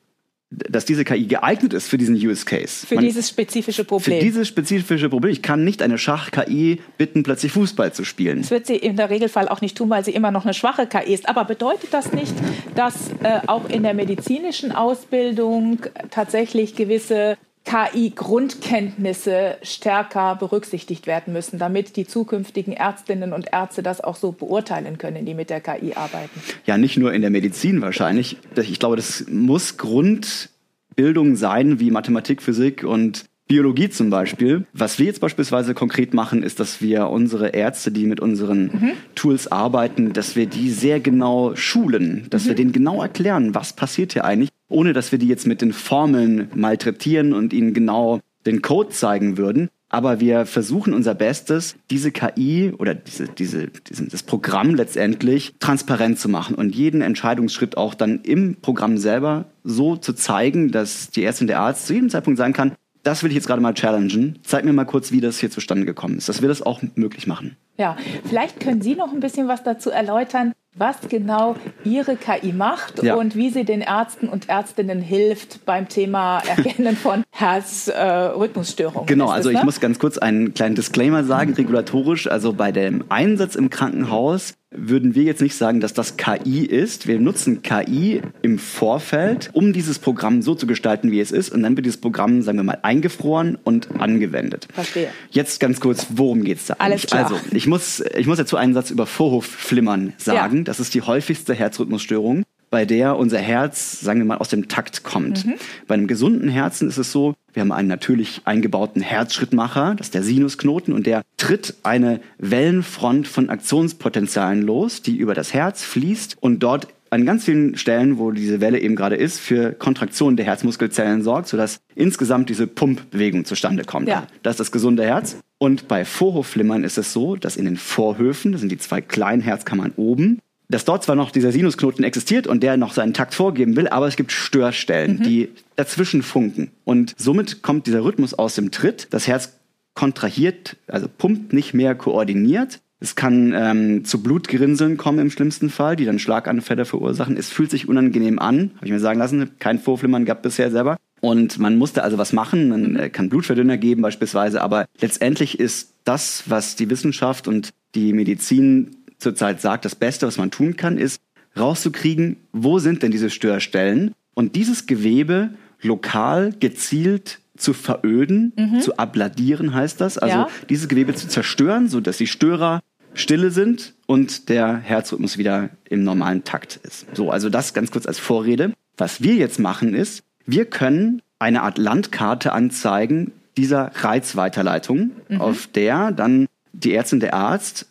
dass 0.49 0.85
diese 0.85 1.03
KI 1.03 1.25
geeignet 1.25 1.73
ist 1.73 1.89
für 1.89 1.97
diesen 1.97 2.15
Use 2.15 2.45
Case. 2.45 2.85
Für 2.85 2.95
Man, 2.95 3.03
dieses 3.03 3.27
spezifische 3.27 3.83
Problem. 3.83 4.19
Für 4.19 4.23
dieses 4.23 4.47
spezifische 4.47 5.09
Problem. 5.09 5.31
Ich 5.31 5.41
kann 5.41 5.65
nicht 5.65 5.81
eine 5.81 5.97
Schach-KI 5.97 6.81
bitten, 6.97 7.23
plötzlich 7.23 7.51
Fußball 7.51 7.91
zu 7.91 8.05
spielen. 8.05 8.41
Das 8.41 8.51
wird 8.51 8.65
sie 8.65 8.77
in 8.77 8.95
der 8.95 9.09
Regelfall 9.09 9.49
auch 9.49 9.59
nicht 9.59 9.77
tun, 9.77 9.89
weil 9.89 10.05
sie 10.05 10.11
immer 10.11 10.31
noch 10.31 10.45
eine 10.45 10.53
schwache 10.53 10.88
KI 10.88 11.13
ist. 11.13 11.27
Aber 11.27 11.44
bedeutet 11.44 11.94
das 11.94 12.13
nicht, 12.13 12.33
dass 12.75 13.09
äh, 13.23 13.41
auch 13.47 13.69
in 13.69 13.83
der 13.83 13.94
medizinischen 13.94 14.71
Ausbildung 14.71 15.79
tatsächlich 16.11 16.75
gewisse 16.75 17.38
KI-Grundkenntnisse 17.68 19.58
stärker 19.62 20.36
berücksichtigt 20.36 21.06
werden 21.06 21.34
müssen, 21.34 21.60
damit 21.60 21.98
die 21.98 22.08
zukünftigen 22.08 22.72
Ärztinnen 22.72 23.34
und 23.34 23.48
Ärzte 23.52 23.84
das 23.84 24.00
auch 24.00 24.16
so 24.16 24.31
beurteilen 24.31 24.98
können, 24.98 25.25
die 25.25 25.34
mit 25.34 25.50
der 25.50 25.60
KI 25.60 25.94
arbeiten. 25.94 26.40
Ja, 26.66 26.78
nicht 26.78 26.98
nur 26.98 27.14
in 27.14 27.22
der 27.22 27.30
Medizin 27.30 27.81
wahrscheinlich. 27.81 28.38
Ich 28.56 28.80
glaube, 28.80 28.96
das 28.96 29.25
muss 29.30 29.75
Grundbildung 29.75 31.36
sein, 31.36 31.81
wie 31.81 31.92
Mathematik, 31.92 32.42
Physik 32.42 32.86
und 32.86 33.25
Biologie 33.50 33.90
zum 33.90 34.10
Beispiel. 34.10 34.66
Was 34.74 34.98
wir 34.98 35.06
jetzt 35.06 35.19
beispielsweise 35.19 35.74
konkret 35.74 36.14
machen, 36.14 36.44
ist, 36.44 36.62
dass 36.62 36.81
wir 36.81 37.10
unsere 37.10 37.50
Ärzte, 37.50 37.92
die 37.92 38.06
mit 38.06 38.22
unseren 38.22 38.64
mhm. 38.64 38.92
Tools 39.16 39.52
arbeiten, 39.52 40.14
dass 40.14 40.38
wir 40.38 40.46
die 40.46 40.69
sehr 40.69 41.02
genau 41.02 41.56
schulen, 41.56 42.28
dass 42.30 42.46
mhm. 42.46 42.48
wir 42.48 42.56
denen 42.56 42.72
genau 42.72 43.02
erklären, 43.02 43.56
was 43.56 43.74
passiert 43.74 44.14
hier 44.14 44.24
eigentlich, 44.24 44.50
ohne 44.69 44.94
dass 44.94 45.12
wir 45.12 45.19
die 45.19 45.28
jetzt 45.28 45.48
mit 45.48 45.62
den 45.62 45.74
Formeln 45.74 46.50
malträtieren 46.56 47.34
und 47.34 47.54
ihnen 47.54 47.74
genau 47.74 48.19
den 48.46 48.62
Code 48.62 48.90
zeigen 48.90 49.38
würden. 49.38 49.69
Aber 49.90 50.19
wir 50.19 50.46
versuchen 50.46 50.94
unser 50.94 51.16
Bestes, 51.16 51.78
diese 51.90 52.12
KI 52.12 52.74
oder 52.78 52.94
diese, 52.94 53.28
diese, 53.28 53.68
diese, 53.68 54.06
das 54.06 54.24
Programm 54.24 54.75
letztendlich 54.75 55.56
transparent 55.60 56.19
zu 56.19 56.28
machen 56.28 56.56
und 56.56 56.75
jeden 56.75 57.02
Entscheidungsschritt 57.02 57.78
auch 57.78 57.94
dann 57.94 58.19
im 58.24 58.58
Programm 58.62 58.98
selber 58.98 59.46
so 59.64 59.96
zu 59.96 60.12
zeigen, 60.12 60.72
dass 60.72 61.10
die 61.10 61.24
Ärztin 61.24 61.48
der 61.48 61.60
Arzt 61.60 61.88
zu 61.88 61.94
jedem 61.94 62.10
Zeitpunkt 62.10 62.38
sagen 62.38 62.52
kann, 62.52 62.74
das 63.04 63.24
will 63.24 63.30
ich 63.30 63.36
jetzt 63.36 63.48
gerade 63.48 63.62
mal 63.62 63.74
challengen. 63.74 64.40
Zeig 64.44 64.66
mir 64.66 64.74
mal 64.74 64.84
kurz, 64.84 65.14
wie 65.14 65.22
das 65.22 65.40
hier 65.40 65.50
zustande 65.50 65.86
gekommen 65.86 66.18
ist, 66.18 66.28
dass 66.28 66.42
wir 66.42 66.50
das 66.50 66.62
auch 66.62 66.81
möglich 66.96 67.25
machen. 67.25 67.56
Ja, 67.78 67.96
vielleicht 68.25 68.60
können 68.60 68.81
Sie 68.81 68.96
noch 68.96 69.14
ein 69.14 69.22
bisschen 69.22 69.48
was 69.48 69.64
dazu 69.64 69.90
erläutern, 69.90 70.52
was 70.77 70.97
genau 71.09 71.56
Ihre 71.83 72.15
KI 72.15 72.53
macht 72.53 73.03
ja. 73.03 73.15
und 73.15 73.35
wie 73.35 73.50
sie 73.50 73.63
den 73.63 73.81
Ärzten 73.81 74.29
und 74.29 74.50
Ärztinnen 74.50 75.01
hilft 75.01 75.65
beim 75.65 75.88
Thema 75.88 76.39
Erkennen 76.39 76.95
von 76.95 77.24
Herzrhythmusstörungen. 77.31 79.03
Äh, 79.03 79.12
genau, 79.12 79.29
also 79.29 79.50
ich 79.50 79.57
ne? 79.57 79.65
muss 79.65 79.79
ganz 79.79 80.00
kurz 80.00 80.18
einen 80.18 80.53
kleinen 80.53 80.75
Disclaimer 80.75 81.24
sagen, 81.24 81.53
regulatorisch. 81.53 82.27
Also 82.27 82.53
bei 82.53 82.71
dem 82.71 83.03
Einsatz 83.09 83.56
im 83.56 83.69
Krankenhaus 83.69 84.56
würden 84.69 85.15
wir 85.15 85.24
jetzt 85.24 85.41
nicht 85.41 85.56
sagen, 85.56 85.79
dass 85.79 85.94
das 85.94 86.18
KI 86.18 86.66
ist. 86.66 87.07
Wir 87.07 87.19
nutzen 87.19 87.61
KI 87.61 88.21
im 88.42 88.59
Vorfeld, 88.59 89.49
um 89.54 89.71
dieses 89.71 89.97
Programm 89.97 90.42
so 90.42 90.56
zu 90.56 90.68
gestalten, 90.68 91.09
wie 91.09 91.21
es 91.21 91.31
ist. 91.31 91.49
Und 91.49 91.63
dann 91.63 91.78
wird 91.78 91.85
dieses 91.85 92.02
Programm, 92.02 92.42
sagen 92.42 92.57
wir 92.57 92.63
mal, 92.63 92.80
eingefroren 92.81 93.57
und 93.63 93.87
angewendet. 93.99 94.68
Verstehe. 94.73 95.09
Jetzt 95.31 95.61
ganz 95.61 95.80
kurz, 95.80 96.07
worum 96.09 96.44
geht 96.44 96.57
es 96.57 96.66
da 96.66 96.75
Alles 96.80 97.04
eigentlich? 97.04 97.07
Klar. 97.07 97.31
Also, 97.31 97.40
ich 97.52 97.68
muss, 97.68 98.04
ich 98.18 98.28
muss 98.28 98.37
dazu 98.37 98.57
einen 98.57 98.73
Satz 98.73 98.92
über 98.92 99.06
Vorhofflimmern 99.06 100.13
sagen. 100.18 100.57
Ja. 100.57 100.63
Das 100.68 100.80
ist 100.80 100.94
die 100.94 101.02
häufigste 101.02 101.54
Herzrhythmusstörung 101.54 102.44
bei 102.69 102.86
der 102.86 103.18
unser 103.18 103.40
Herz, 103.40 104.02
sagen 104.02 104.19
wir 104.19 104.26
mal, 104.26 104.38
aus 104.40 104.50
dem 104.50 104.68
Takt 104.68 105.04
kommt. 105.04 105.45
Mhm. 105.45 105.54
Bei 105.88 105.95
einem 105.95 106.07
gesunden 106.07 106.50
Herzen 106.50 106.90
ist 106.90 106.97
es 106.97 107.12
so, 107.12 107.33
wir 107.54 107.62
haben 107.62 107.71
einen 107.71 107.88
natürlich 107.88 108.42
eingebauten 108.44 109.02
Herzschrittmacher, 109.02 109.95
das 109.95 110.07
ist 110.07 110.14
der 110.14 110.24
Sinusknoten, 110.24 110.94
und 110.94 111.07
der 111.07 111.21
tritt 111.38 111.76
eine 111.83 112.19
Wellenfront 112.40 113.28
von 113.28 113.50
Aktionspotenzialen 113.50 114.62
los, 114.62 115.02
die 115.02 115.16
über 115.16 115.33
das 115.33 115.54
Herz 115.54 115.83
fließt 115.83 116.38
und 116.42 116.59
dort 116.59 116.88
an 117.09 117.26
ganz 117.26 117.45
vielen 117.45 117.78
Stellen, 117.78 118.18
wo 118.18 118.31
diese 118.31 118.59
Welle 118.59 118.80
eben 118.80 118.97
gerade 118.97 119.16
ist, 119.16 119.40
für 119.40 119.71
Kontraktion 119.71 120.36
der 120.36 120.45
Herzmuskelzellen 120.45 121.21
sorgt, 121.21 121.47
sodass 121.47 121.80
insgesamt 121.95 122.50
diese 122.50 122.68
Pumpbewegung 122.68 123.45
zustande 123.45 123.86
kommt. 123.86 124.09
Ja. 124.09 124.28
Das 124.44 124.56
ist 124.56 124.59
das 124.59 124.71
gesunde 124.74 125.04
Herz. 125.04 125.38
Und 125.57 125.88
bei 125.88 126.04
Vorhofflimmern 126.04 126.83
ist 126.83 126.97
es 126.97 127.14
so, 127.14 127.38
dass 127.38 127.56
in 127.56 127.64
den 127.64 127.78
Vorhöfen, 127.78 128.52
das 128.52 128.59
sind 128.59 128.74
die 128.74 128.78
zwei 128.78 129.00
kleinen 129.00 129.42
Herzkammern 129.42 129.94
oben, 129.95 130.40
dass 130.69 130.86
dort 130.86 131.04
zwar 131.04 131.16
noch 131.16 131.31
dieser 131.31 131.52
Sinusknoten 131.52 132.04
existiert 132.04 132.47
und 132.47 132.62
der 132.62 132.78
noch 132.78 132.94
seinen 132.94 133.14
Takt 133.14 133.33
vorgeben 133.33 133.76
will, 133.76 133.88
aber 133.88 134.07
es 134.07 134.16
gibt 134.16 134.31
Störstellen, 134.31 135.18
mhm. 135.18 135.24
die 135.24 135.50
dazwischen 135.76 136.24
funken. 136.24 136.71
Und 136.83 137.14
somit 137.18 137.62
kommt 137.62 137.88
dieser 137.88 138.04
Rhythmus 138.04 138.33
aus 138.33 138.56
dem 138.56 138.71
Tritt. 138.71 139.07
Das 139.12 139.28
Herz 139.28 139.54
kontrahiert, 139.94 140.78
also 140.88 141.07
pumpt 141.07 141.54
nicht 141.54 141.74
mehr 141.74 141.95
koordiniert. 141.95 142.80
Es 143.00 143.16
kann 143.16 143.54
ähm, 143.56 144.06
zu 144.06 144.24
Blutgerinnseln 144.24 144.97
kommen 144.97 145.19
im 145.19 145.30
schlimmsten 145.30 145.69
Fall, 145.69 145.95
die 145.95 146.06
dann 146.06 146.19
Schlaganfälle 146.19 146.86
verursachen. 146.86 147.38
Es 147.38 147.50
fühlt 147.50 147.69
sich 147.69 147.88
unangenehm 147.88 148.40
an, 148.40 148.71
habe 148.76 148.86
ich 148.86 148.92
mir 148.92 149.00
sagen 149.00 149.19
lassen, 149.19 149.52
kein 149.59 149.80
Vorflimmern 149.80 150.26
gab 150.26 150.42
bisher 150.42 150.71
selber. 150.71 150.97
Und 151.19 151.59
man 151.59 151.78
musste 151.78 152.04
also 152.04 152.18
was 152.18 152.33
machen, 152.33 152.69
man 152.69 152.95
äh, 152.95 153.09
kann 153.09 153.30
Blutverdünner 153.30 153.78
geben 153.78 154.02
beispielsweise, 154.02 154.62
aber 154.62 154.86
letztendlich 155.00 155.59
ist 155.59 155.94
das, 156.04 156.44
was 156.47 156.76
die 156.76 156.90
Wissenschaft 156.90 157.47
und 157.47 157.71
die 157.95 158.14
Medizin 158.14 158.97
zurzeit 159.18 159.62
sagt, 159.62 159.86
das 159.86 159.95
Beste, 159.95 160.28
was 160.28 160.38
man 160.38 160.52
tun 160.52 160.76
kann, 160.78 160.97
ist 160.97 161.21
rauszukriegen, 161.57 162.38
wo 162.52 162.80
sind 162.80 163.04
denn 163.04 163.12
diese 163.12 163.30
Störstellen 163.30 164.14
und 164.33 164.56
dieses 164.56 164.86
Gewebe 164.86 165.50
lokal 165.81 166.54
gezielt 166.59 167.40
zu 167.57 167.74
veröden, 167.74 168.54
mhm. 168.56 168.81
zu 168.81 168.97
abladieren 168.97 169.74
heißt 169.74 170.00
das, 170.00 170.18
also 170.18 170.38
ja. 170.38 170.47
dieses 170.69 170.88
Gewebe 170.88 171.16
zu 171.16 171.28
zerstören, 171.28 171.90
so 171.90 172.00
dass 172.00 172.18
die 172.18 172.28
Störer 172.28 172.81
stille 173.14 173.50
sind 173.50 173.95
und 174.06 174.50
der 174.50 174.78
Herzrhythmus 174.78 175.38
wieder 175.38 175.69
im 175.90 176.04
normalen 176.04 176.44
Takt 176.44 176.80
ist. 176.83 177.07
So, 177.14 177.31
also 177.31 177.50
das 177.50 177.74
ganz 177.74 177.90
kurz 177.92 178.06
als 178.06 178.19
Vorrede. 178.19 178.74
Was 178.95 179.21
wir 179.21 179.36
jetzt 179.36 179.59
machen 179.59 179.95
ist, 179.95 180.24
wir 180.45 180.66
können 180.66 181.21
eine 181.40 181.64
Art 181.64 181.78
Landkarte 181.78 182.54
anzeigen 182.54 183.31
dieser 183.57 183.92
Reizweiterleitung, 183.95 185.12
mhm. 185.30 185.42
auf 185.42 185.68
der 185.68 186.12
dann 186.12 186.47
die 186.74 186.94
Ärztin, 186.94 187.19
der 187.19 187.33
Arzt 187.33 187.88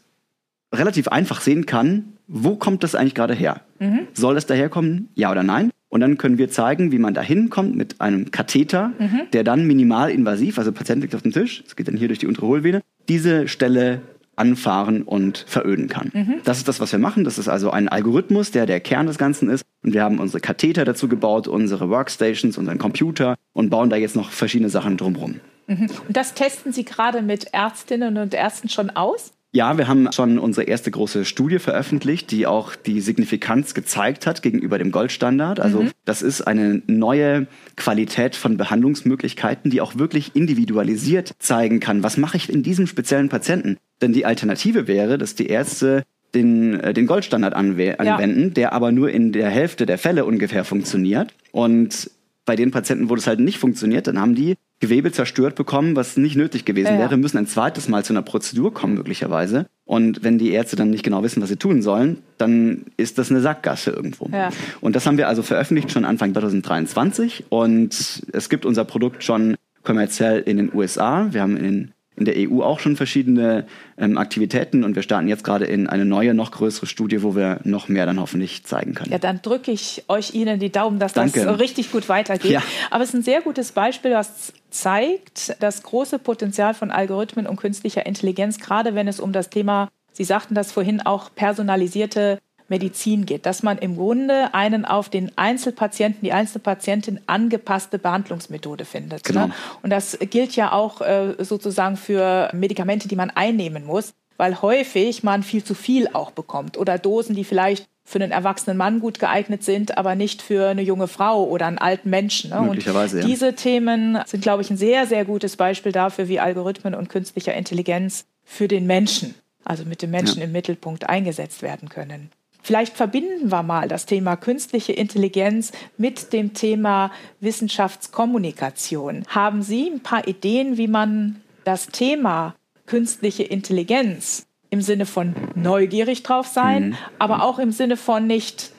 relativ 0.79 1.09
einfach 1.09 1.41
sehen 1.41 1.67
kann, 1.67 2.13
wo 2.27 2.57
kommt 2.57 2.83
das 2.83 2.95
eigentlich 2.95 3.15
gerade 3.15 3.35
her? 3.35 3.61
Mhm. 3.79 4.09
Soll 4.13 4.35
das 4.35 4.47
daherkommen? 4.47 5.09
Ja 5.15 5.31
oder 5.31 5.43
nein? 5.43 5.71
Und 5.89 6.01
dann 6.01 6.19
können 6.19 6.39
wir 6.39 6.51
zeigen, 6.51 6.93
wie 6.93 6.99
man 6.99 7.15
da 7.15 7.23
hinkommt 7.23 7.77
mit 7.77 8.01
einem 8.01 8.31
Katheter, 8.31 8.93
mhm. 8.99 9.23
der 9.33 9.45
dann 9.45 9.65
minimal 9.67 10.11
invasiv, 10.11 10.59
also 10.59 10.73
Patient 10.73 11.03
liegt 11.03 11.15
auf 11.15 11.23
dem 11.23 11.33
Tisch, 11.33 11.63
es 11.67 11.77
geht 11.77 11.89
dann 11.89 11.97
hier 11.97 12.09
durch 12.09 12.19
die 12.19 12.27
untere 12.27 12.47
Hohlvene, 12.47 12.83
diese 13.09 13.49
Stelle 13.49 14.03
anfahren 14.35 15.03
und 15.03 15.45
veröden 15.49 15.89
kann. 15.89 16.11
Mhm. 16.13 16.35
Das 16.45 16.59
ist 16.59 16.69
das, 16.69 16.81
was 16.81 16.93
wir 16.93 16.99
machen. 16.99 17.25
Das 17.25 17.39
ist 17.39 17.49
also 17.49 17.71
ein 17.71 17.89
Algorithmus, 17.89 18.51
der 18.51 18.67
der 18.67 18.81
Kern 18.81 19.07
des 19.07 19.17
Ganzen 19.17 19.49
ist. 19.49 19.65
Und 19.83 19.95
wir 19.95 20.03
haben 20.03 20.19
unsere 20.19 20.41
Katheter 20.41 20.85
dazu 20.85 21.09
gebaut, 21.09 21.49
unsere 21.49 21.89
Workstations, 21.89 22.59
unseren 22.59 22.79
Computer 22.79 23.37
und 23.55 23.71
bauen 23.71 23.89
da 23.89 23.97
jetzt 23.97 24.17
noch 24.17 24.31
verschiedene 24.31 24.69
Sachen 24.69 24.97
drumherum. 24.97 25.41
Mhm. 25.67 25.89
Und 26.07 26.17
das 26.17 26.35
testen 26.35 26.73
Sie 26.73 26.85
gerade 26.85 27.23
mit 27.23 27.55
Ärztinnen 27.55 28.19
und 28.19 28.35
Ärzten 28.35 28.69
schon 28.69 28.91
aus? 28.91 29.33
Ja, 29.57 29.79
wir 29.79 29.89
haben 29.89 30.13
schon 30.13 30.39
unsere 30.39 30.67
erste 30.67 30.91
große 30.91 31.25
Studie 31.25 31.59
veröffentlicht, 31.59 32.31
die 32.31 32.47
auch 32.47 32.75
die 32.77 33.01
Signifikanz 33.01 33.73
gezeigt 33.73 34.27
hat 34.27 34.43
gegenüber 34.43 34.77
dem 34.77 34.91
Goldstandard. 34.93 35.61
Also 35.61 35.85
mhm. 35.85 35.93
das 36.05 36.21
ist 36.21 36.43
eine 36.43 36.83
neue 36.87 37.47
Qualität 37.75 38.37
von 38.37 38.59
Behandlungsmöglichkeiten, 38.59 39.71
die 39.71 39.81
auch 39.81 39.97
wirklich 39.97 40.37
individualisiert 40.37 41.33
zeigen 41.39 41.81
kann, 41.81 42.03
was 42.03 42.19
mache 42.19 42.37
ich 42.37 42.51
in 42.51 42.63
diesem 42.63 42.87
speziellen 42.87 43.31
Patienten. 43.31 43.79
Denn 44.03 44.13
die 44.13 44.27
Alternative 44.27 44.89
wäre, 44.89 45.17
dass 45.17 45.37
die 45.37 45.47
Ärzte 45.47 46.03
den, 46.35 46.79
äh, 46.79 46.93
den 46.93 47.07
Goldstandard 47.07 47.55
anwenden, 47.55 48.43
ja. 48.49 48.51
der 48.51 48.73
aber 48.75 48.93
nur 48.93 49.09
in 49.09 49.33
der 49.33 49.49
Hälfte 49.49 49.87
der 49.87 49.97
Fälle 49.97 50.27
ungefähr 50.27 50.67
funktioniert. 50.67 51.33
Und 51.53 52.11
bei 52.47 52.57
den 52.57 52.71
Patienten, 52.71 53.11
wo 53.11 53.15
das 53.15 53.27
halt 53.27 53.41
nicht 53.41 53.59
funktioniert, 53.59 54.07
dann 54.07 54.19
haben 54.19 54.35
die 54.35 54.55
Gewebe 54.79 55.11
zerstört 55.11 55.55
bekommen, 55.55 55.97
was 55.97 56.17
nicht 56.17 56.37
nötig 56.37 56.65
gewesen 56.65 56.95
ja. 56.95 56.99
wäre, 56.99 57.17
müssen 57.17 57.39
ein 57.39 57.47
zweites 57.47 57.89
Mal 57.89 58.05
zu 58.05 58.13
einer 58.13 58.23
Prozedur 58.23 58.73
kommen 58.73 58.95
möglicherweise. 58.95 59.67
Und 59.85 60.23
wenn 60.23 60.39
die 60.39 60.53
Ärzte 60.53 60.77
dann 60.77 60.91
nicht 60.91 61.03
genau 61.03 61.23
wissen, 61.23 61.43
was 61.43 61.49
sie 61.49 61.57
tun 61.57 61.83
sollen, 61.83 62.23
dann 62.39 62.87
ist 62.97 63.19
das 63.19 63.31
eine 63.31 63.41
Sackgasse 63.41 63.91
irgendwo. 63.91 64.29
Ja. 64.33 64.51
Und 64.81 64.97
das 64.97 65.07
haben 65.07 65.19
wir 65.19 65.29
also 65.29 65.43
veröffentlicht 65.43 65.91
schon 65.91 66.05
Anfang 66.05 66.33
2023 66.33 67.45
und 67.49 68.23
es 68.33 68.49
gibt 68.49 68.65
unser 68.65 68.85
Produkt 68.85 69.25
schon 69.25 69.57
kommerziell 69.83 70.41
in 70.41 70.57
den 70.59 70.75
USA. 70.75 71.29
Wir 71.31 71.43
haben 71.43 71.57
in 71.57 71.65
den 71.65 71.93
in 72.17 72.25
der 72.25 72.35
EU 72.37 72.63
auch 72.63 72.81
schon 72.81 72.97
verschiedene 72.97 73.67
ähm, 73.99 74.19
Aktivitäten 74.19 74.85
und 74.85 74.95
wir 74.95 75.03
starten 75.03 75.29
jetzt 75.29 75.45
gerade 75.45 75.67
in 75.67 75.87
eine 75.87 76.05
neue, 76.05 76.35
noch 76.35 76.51
größere 76.51 76.87
Studie, 76.87 77.23
wo 77.23 77.37
wir 77.37 77.61
noch 77.65 77.89
mehr 77.89 78.07
dann 78.07 78.19
hoffentlich 78.19 78.65
zeigen 78.65 78.95
können. 78.95 79.13
Ja, 79.13 79.19
dann 79.19 79.43
drücke 79.43 79.71
ich 79.71 80.05
euch 80.09 80.35
Ihnen 80.35 80.59
die 80.59 80.73
Daumen, 80.73 80.99
dass 80.99 81.13
Danke. 81.13 81.45
das 81.45 81.59
richtig 81.59 81.93
gut 81.93 82.09
weitergeht. 82.09 82.51
Ja. 82.51 82.63
Aber 82.91 83.05
es 83.05 83.11
ist 83.11 83.17
ein 83.17 83.23
sehr 83.23 83.43
gutes 83.43 83.73
Beispiel, 83.73 84.13
was 84.13 84.53
zeigt 84.71 85.57
das 85.61 85.83
große 85.83 86.19
Potenzial 86.19 86.75
von 86.75 86.91
Algorithmen 86.91 87.47
und 87.47 87.57
künstlicher 87.57 88.07
Intelligenz, 88.07 88.59
gerade 88.59 88.95
wenn 88.95 89.09
es 89.09 89.21
um 89.21 89.33
das 89.33 89.51
Thema, 89.51 89.89
Sie 90.13 90.25
sagten 90.25 90.55
das 90.55 90.73
vorhin 90.73 91.03
auch, 91.03 91.35
personalisierte 91.35 92.39
Medizin 92.69 93.27
geht, 93.27 93.47
dass 93.47 93.63
man 93.63 93.79
im 93.79 93.97
Grunde 93.97 94.53
einen 94.55 94.85
auf 94.85 95.09
den 95.09 95.31
Einzelpatienten, 95.37 96.23
die 96.23 96.33
Einzelpatientin 96.33 97.21
angepasste 97.27 97.99
Behandlungsmethode 97.99 98.85
findet. 98.85 99.27
Ne? 99.29 99.33
Genau. 99.33 99.47
Ne? 99.47 99.55
Und 99.83 99.91
das 99.91 100.19
gilt 100.19 100.57
ja 100.57 100.73
auch 100.73 101.01
äh, 101.01 101.35
sozusagen 101.39 101.97
für 101.97 102.51
Medikamente, 102.53 103.09
die 103.09 103.17
man 103.17 103.31
einnehmen 103.31 103.85
muss, 103.85 104.15
weil 104.37 104.61
häufig 104.63 105.23
man 105.23 105.43
viel 105.43 105.65
zu 105.65 105.75
viel 105.75 106.09
auch 106.13 106.31
bekommt 106.31 106.77
oder 106.77 106.99
Dosen, 106.99 107.35
die 107.35 107.45
vielleicht 107.45 107.87
für 108.05 108.21
einen 108.21 108.31
erwachsenen 108.31 108.77
Mann 108.77 109.01
gut 109.01 109.19
geeignet 109.19 109.65
sind, 109.65 109.99
aber 109.99 110.15
nicht 110.15 110.41
für 110.41 110.69
eine 110.69 110.83
junge 110.83 111.09
Frau 111.09 111.45
oder 111.45 111.67
einen 111.67 111.79
alten 111.79 112.09
Menschen. 112.09 112.51
Ne? 112.51 112.61
Möglicherweise, 112.63 113.21
und 113.21 113.27
diese 113.27 113.47
ja. 113.47 113.53
Themen 113.53 114.19
sind, 114.27 114.43
glaube 114.43 114.63
ich, 114.63 114.71
ein 114.71 114.77
sehr, 114.77 115.07
sehr 115.07 115.25
gutes 115.25 115.57
Beispiel 115.57 115.91
dafür, 115.91 116.29
wie 116.29 116.39
Algorithmen 116.39 116.95
und 116.95 117.09
künstlicher 117.09 117.55
Intelligenz 117.55 118.25
für 118.45 118.69
den 118.69 118.87
Menschen, 118.87 119.35
also 119.65 119.85
mit 119.85 120.03
dem 120.03 120.13
Menschen 120.13 120.39
ja. 120.39 120.45
im 120.45 120.53
Mittelpunkt 120.53 121.09
eingesetzt 121.09 121.63
werden 121.63 121.89
können. 121.89 122.31
Vielleicht 122.67 122.97
verbinden 122.97 123.53
wir 123.53 123.63
mal 123.63 123.87
das 123.87 124.07
Thema 124.07 124.35
künstliche 124.35 124.93
Intelligenz 124.93 125.71
mit 125.99 126.33
dem 126.33 126.53
Thema 126.53 127.13
Wissenschaftskommunikation. 127.39 129.23
Haben 129.29 129.63
Sie 129.63 129.89
ein 129.89 130.01
paar 130.01 130.27
Ideen, 130.27 130.77
wie 130.77 130.89
man 130.89 131.41
das 131.63 131.87
Thema 131.87 132.57
künstliche 132.87 133.45
Intelligenz 133.45 134.49
im 134.71 134.81
Sinne 134.81 135.07
von 135.07 135.37
neugierig 135.55 136.25
drauf 136.25 136.49
sein, 136.49 136.89
mhm. 136.89 136.97
aber 137.21 137.45
auch 137.45 137.61
im 137.61 137.71
Sinne 137.71 137.97
von 137.97 138.27
nicht 138.27 138.73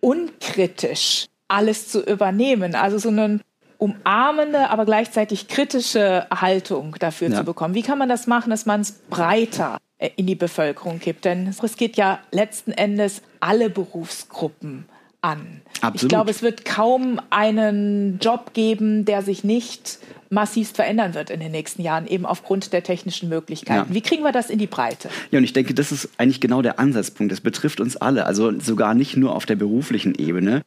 unkritisch 0.00 1.28
alles 1.48 1.88
zu 1.88 2.04
übernehmen, 2.04 2.74
also 2.74 2.98
so 2.98 3.08
eine 3.08 3.40
umarmende, 3.84 4.70
aber 4.70 4.84
gleichzeitig 4.84 5.48
kritische 5.48 6.26
Haltung 6.30 6.96
dafür 6.98 7.28
ja. 7.28 7.38
zu 7.38 7.44
bekommen. 7.44 7.74
Wie 7.74 7.82
kann 7.82 7.98
man 7.98 8.08
das 8.08 8.26
machen, 8.26 8.50
dass 8.50 8.66
man 8.66 8.80
es 8.80 8.92
breiter 8.92 9.78
äh, 9.98 10.10
in 10.16 10.26
die 10.26 10.34
Bevölkerung 10.34 10.98
gibt. 10.98 11.24
Denn 11.24 11.48
es 11.48 11.76
geht 11.76 11.96
ja 11.96 12.18
letzten 12.30 12.72
Endes 12.72 13.22
alle 13.40 13.70
Berufsgruppen 13.70 14.86
an. 15.20 15.62
Absolut. 15.80 16.02
Ich 16.02 16.08
glaube, 16.08 16.30
es 16.30 16.42
wird 16.42 16.64
kaum 16.64 17.20
einen 17.30 18.18
Job 18.20 18.52
geben, 18.52 19.04
der 19.04 19.22
sich 19.22 19.44
nicht 19.44 19.98
massiv 20.30 20.72
verändern 20.72 21.14
wird 21.14 21.30
in 21.30 21.38
den 21.40 21.52
nächsten 21.52 21.82
Jahren, 21.82 22.06
eben 22.06 22.26
aufgrund 22.26 22.72
der 22.72 22.82
technischen 22.82 23.28
Möglichkeiten. 23.28 23.88
Ja. 23.88 23.94
Wie 23.94 24.00
kriegen 24.00 24.24
wir 24.24 24.32
das 24.32 24.50
in 24.50 24.58
die 24.58 24.66
Breite? 24.66 25.08
Ja, 25.30 25.38
und 25.38 25.44
ich 25.44 25.52
denke, 25.52 25.74
das 25.74 25.92
ist 25.92 26.08
eigentlich 26.18 26.40
genau 26.40 26.60
der 26.60 26.78
Ansatzpunkt. 26.78 27.32
Das 27.32 27.40
betrifft 27.40 27.80
uns 27.80 27.96
alle, 27.96 28.26
also 28.26 28.58
sogar 28.58 28.94
nicht 28.94 29.16
nur 29.16 29.34
auf 29.34 29.46
der 29.46 29.56
beruflichen 29.56 30.14
Ebene, 30.16 30.62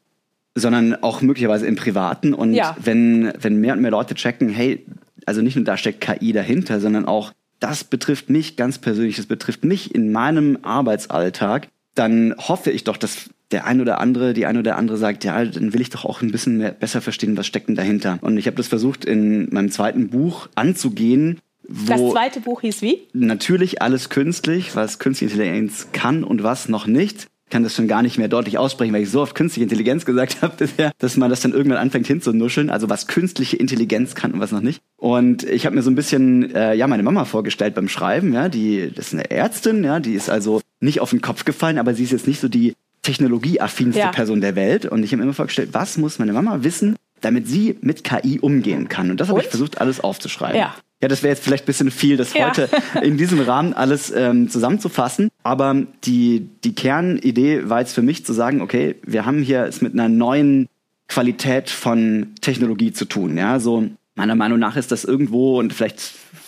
sondern 0.60 0.96
auch 1.04 1.22
möglicherweise 1.22 1.68
im 1.68 1.76
Privaten. 1.76 2.34
Und 2.34 2.54
ja. 2.54 2.76
wenn, 2.82 3.32
wenn 3.40 3.60
mehr 3.60 3.74
und 3.74 3.82
mehr 3.82 3.92
Leute 3.92 4.16
checken, 4.16 4.50
hey, 4.50 4.86
also 5.26 5.42
nicht 5.42 5.56
nur 5.56 5.66
da 5.66 5.78
steckt 5.78 6.02
KI 6.02 6.34
dahinter, 6.34 6.80
sondern 6.80 7.06
auch 7.06 7.32
das 7.60 7.84
betrifft 7.84 8.30
mich 8.30 8.56
ganz 8.56 8.78
persönlich, 8.78 9.18
das 9.18 9.26
betrifft 9.26 9.64
mich 9.64 9.94
in 9.94 10.12
meinem 10.12 10.60
Arbeitsalltag, 10.62 11.70
dann 11.96 12.36
hoffe 12.38 12.72
ich 12.72 12.84
doch, 12.84 12.98
dass 12.98 13.30
der 13.52 13.66
ein 13.66 13.82
oder 13.82 14.00
andere, 14.00 14.34
die 14.34 14.46
ein 14.46 14.58
oder 14.58 14.78
andere 14.78 14.98
sagt, 14.98 15.24
ja, 15.24 15.44
dann 15.44 15.74
will 15.74 15.82
ich 15.82 15.90
doch 15.90 16.06
auch 16.06 16.22
ein 16.22 16.32
bisschen 16.32 16.58
mehr, 16.58 16.72
besser 16.72 17.02
verstehen, 17.02 17.38
was 17.38 17.48
steckt 17.48 17.70
denn 17.70 17.76
dahinter. 17.76 18.20
Und 18.22 18.38
ich 18.38 18.46
habe 18.46 18.58
das 18.58 18.68
versucht 18.68 19.06
in 19.06 19.48
meinem 19.54 19.72
zweiten 19.72 20.10
Buch 20.10 20.50
anzugehen. 20.56 21.40
das 21.68 22.00
zweite 22.12 22.42
Buch 22.42 22.62
hieß 22.62 22.82
wie? 22.82 23.00
Natürlich 23.14 23.82
alles 23.82 24.10
künstlich, 24.10 24.76
was 24.76 25.00
künstliche 25.00 25.34
Intelligenz 25.34 25.88
kann 25.94 26.24
und 26.24 26.44
was 26.44 26.68
noch 26.68 26.88
nicht 26.88 27.28
kann 27.50 27.64
das 27.64 27.76
schon 27.76 27.88
gar 27.88 28.02
nicht 28.02 28.18
mehr 28.18 28.28
deutlich 28.28 28.58
aussprechen, 28.58 28.94
weil 28.94 29.04
ich 29.04 29.10
so 29.10 29.22
oft 29.22 29.36
künstliche 29.36 29.64
Intelligenz 29.64 30.06
gesagt 30.06 30.38
habe 30.42 30.56
bisher, 30.58 30.92
dass 31.00 31.18
man 31.18 31.30
das 31.30 31.42
dann 31.42 31.54
irgendwann 31.54 31.80
anfängt 31.80 32.08
hinzunuscheln, 32.08 32.70
also 32.70 32.90
was 32.90 33.08
künstliche 33.08 33.58
Intelligenz 33.58 34.16
kann 34.16 34.32
und 34.32 34.40
was 34.40 34.52
noch 34.52 34.62
nicht. 34.62 34.82
Und 34.98 35.44
ich 35.44 35.66
habe 35.66 35.76
mir 35.76 35.82
so 35.82 35.90
ein 35.90 35.96
bisschen 35.96 36.54
äh, 36.54 36.74
ja 36.74 36.88
meine 36.88 37.04
Mama 37.04 37.26
vorgestellt 37.26 37.76
beim 37.76 37.88
Schreiben, 37.88 38.34
ja, 38.34 38.50
die 38.50 38.92
das 38.94 39.08
ist 39.08 39.14
eine 39.14 39.30
Ärztin, 39.32 39.84
ja, 39.84 40.00
die 40.00 40.14
ist 40.14 40.30
also 40.30 40.62
nicht 40.80 41.00
auf 41.00 41.12
den 41.12 41.22
Kopf 41.22 41.46
gefallen, 41.46 41.78
aber 41.78 41.94
sie 41.94 42.04
ist 42.04 42.12
jetzt 42.12 42.28
nicht 42.28 42.40
so 42.40 42.48
die 42.48 42.74
technologieaffinste 43.04 44.00
ja. 44.00 44.12
Person 44.12 44.42
der 44.42 44.56
Welt 44.56 44.86
und 44.86 45.04
ich 45.04 45.12
habe 45.12 45.18
mir 45.18 45.24
immer 45.24 45.34
vorgestellt, 45.34 45.70
was 45.72 45.98
muss 45.98 46.20
meine 46.20 46.34
Mama 46.34 46.64
wissen, 46.64 46.98
damit 47.22 47.48
sie 47.48 47.78
mit 47.82 48.04
KI 48.04 48.40
umgehen 48.40 48.88
kann. 48.88 49.12
Und 49.12 49.20
das 49.20 49.30
habe 49.30 49.42
ich 49.42 49.48
versucht, 49.48 49.82
alles 49.82 50.00
aufzuschreiben. 50.00 50.60
Ja. 50.60 50.76
Ja, 51.02 51.08
das 51.08 51.22
wäre 51.22 51.32
jetzt 51.32 51.44
vielleicht 51.44 51.66
ein 51.66 51.68
bisschen 51.68 51.92
viel, 51.92 52.18
das 52.18 52.34
ja. 52.34 52.48
heute 52.48 52.70
in 53.04 53.18
diesem 53.18 53.40
Rahmen 53.40 53.74
alles 53.74 54.10
ähm, 54.10 54.50
zusammenzufassen. 54.50 55.30
Aber 55.44 55.76
die, 56.04 56.50
die 56.64 56.74
Kernidee 56.74 57.70
war 57.70 57.82
jetzt 57.82 57.94
für 57.94 58.02
mich 58.02 58.26
zu 58.26 58.34
sagen, 58.34 58.62
okay, 58.62 58.96
wir 59.06 59.26
haben 59.26 59.44
hier 59.44 59.64
es 59.66 59.82
mit 59.82 59.94
einer 59.94 60.10
neuen 60.10 60.68
Qualität 61.08 61.70
von 61.70 62.34
Technologie 62.42 62.94
zu 62.94 63.06
tun. 63.06 63.38
Ja, 63.38 63.60
so 63.60 63.88
meiner 64.16 64.36
Meinung 64.36 64.58
nach 64.58 64.76
ist 64.76 64.92
das 64.92 65.06
irgendwo 65.06 65.60
und 65.60 65.72
vielleicht 65.72 66.00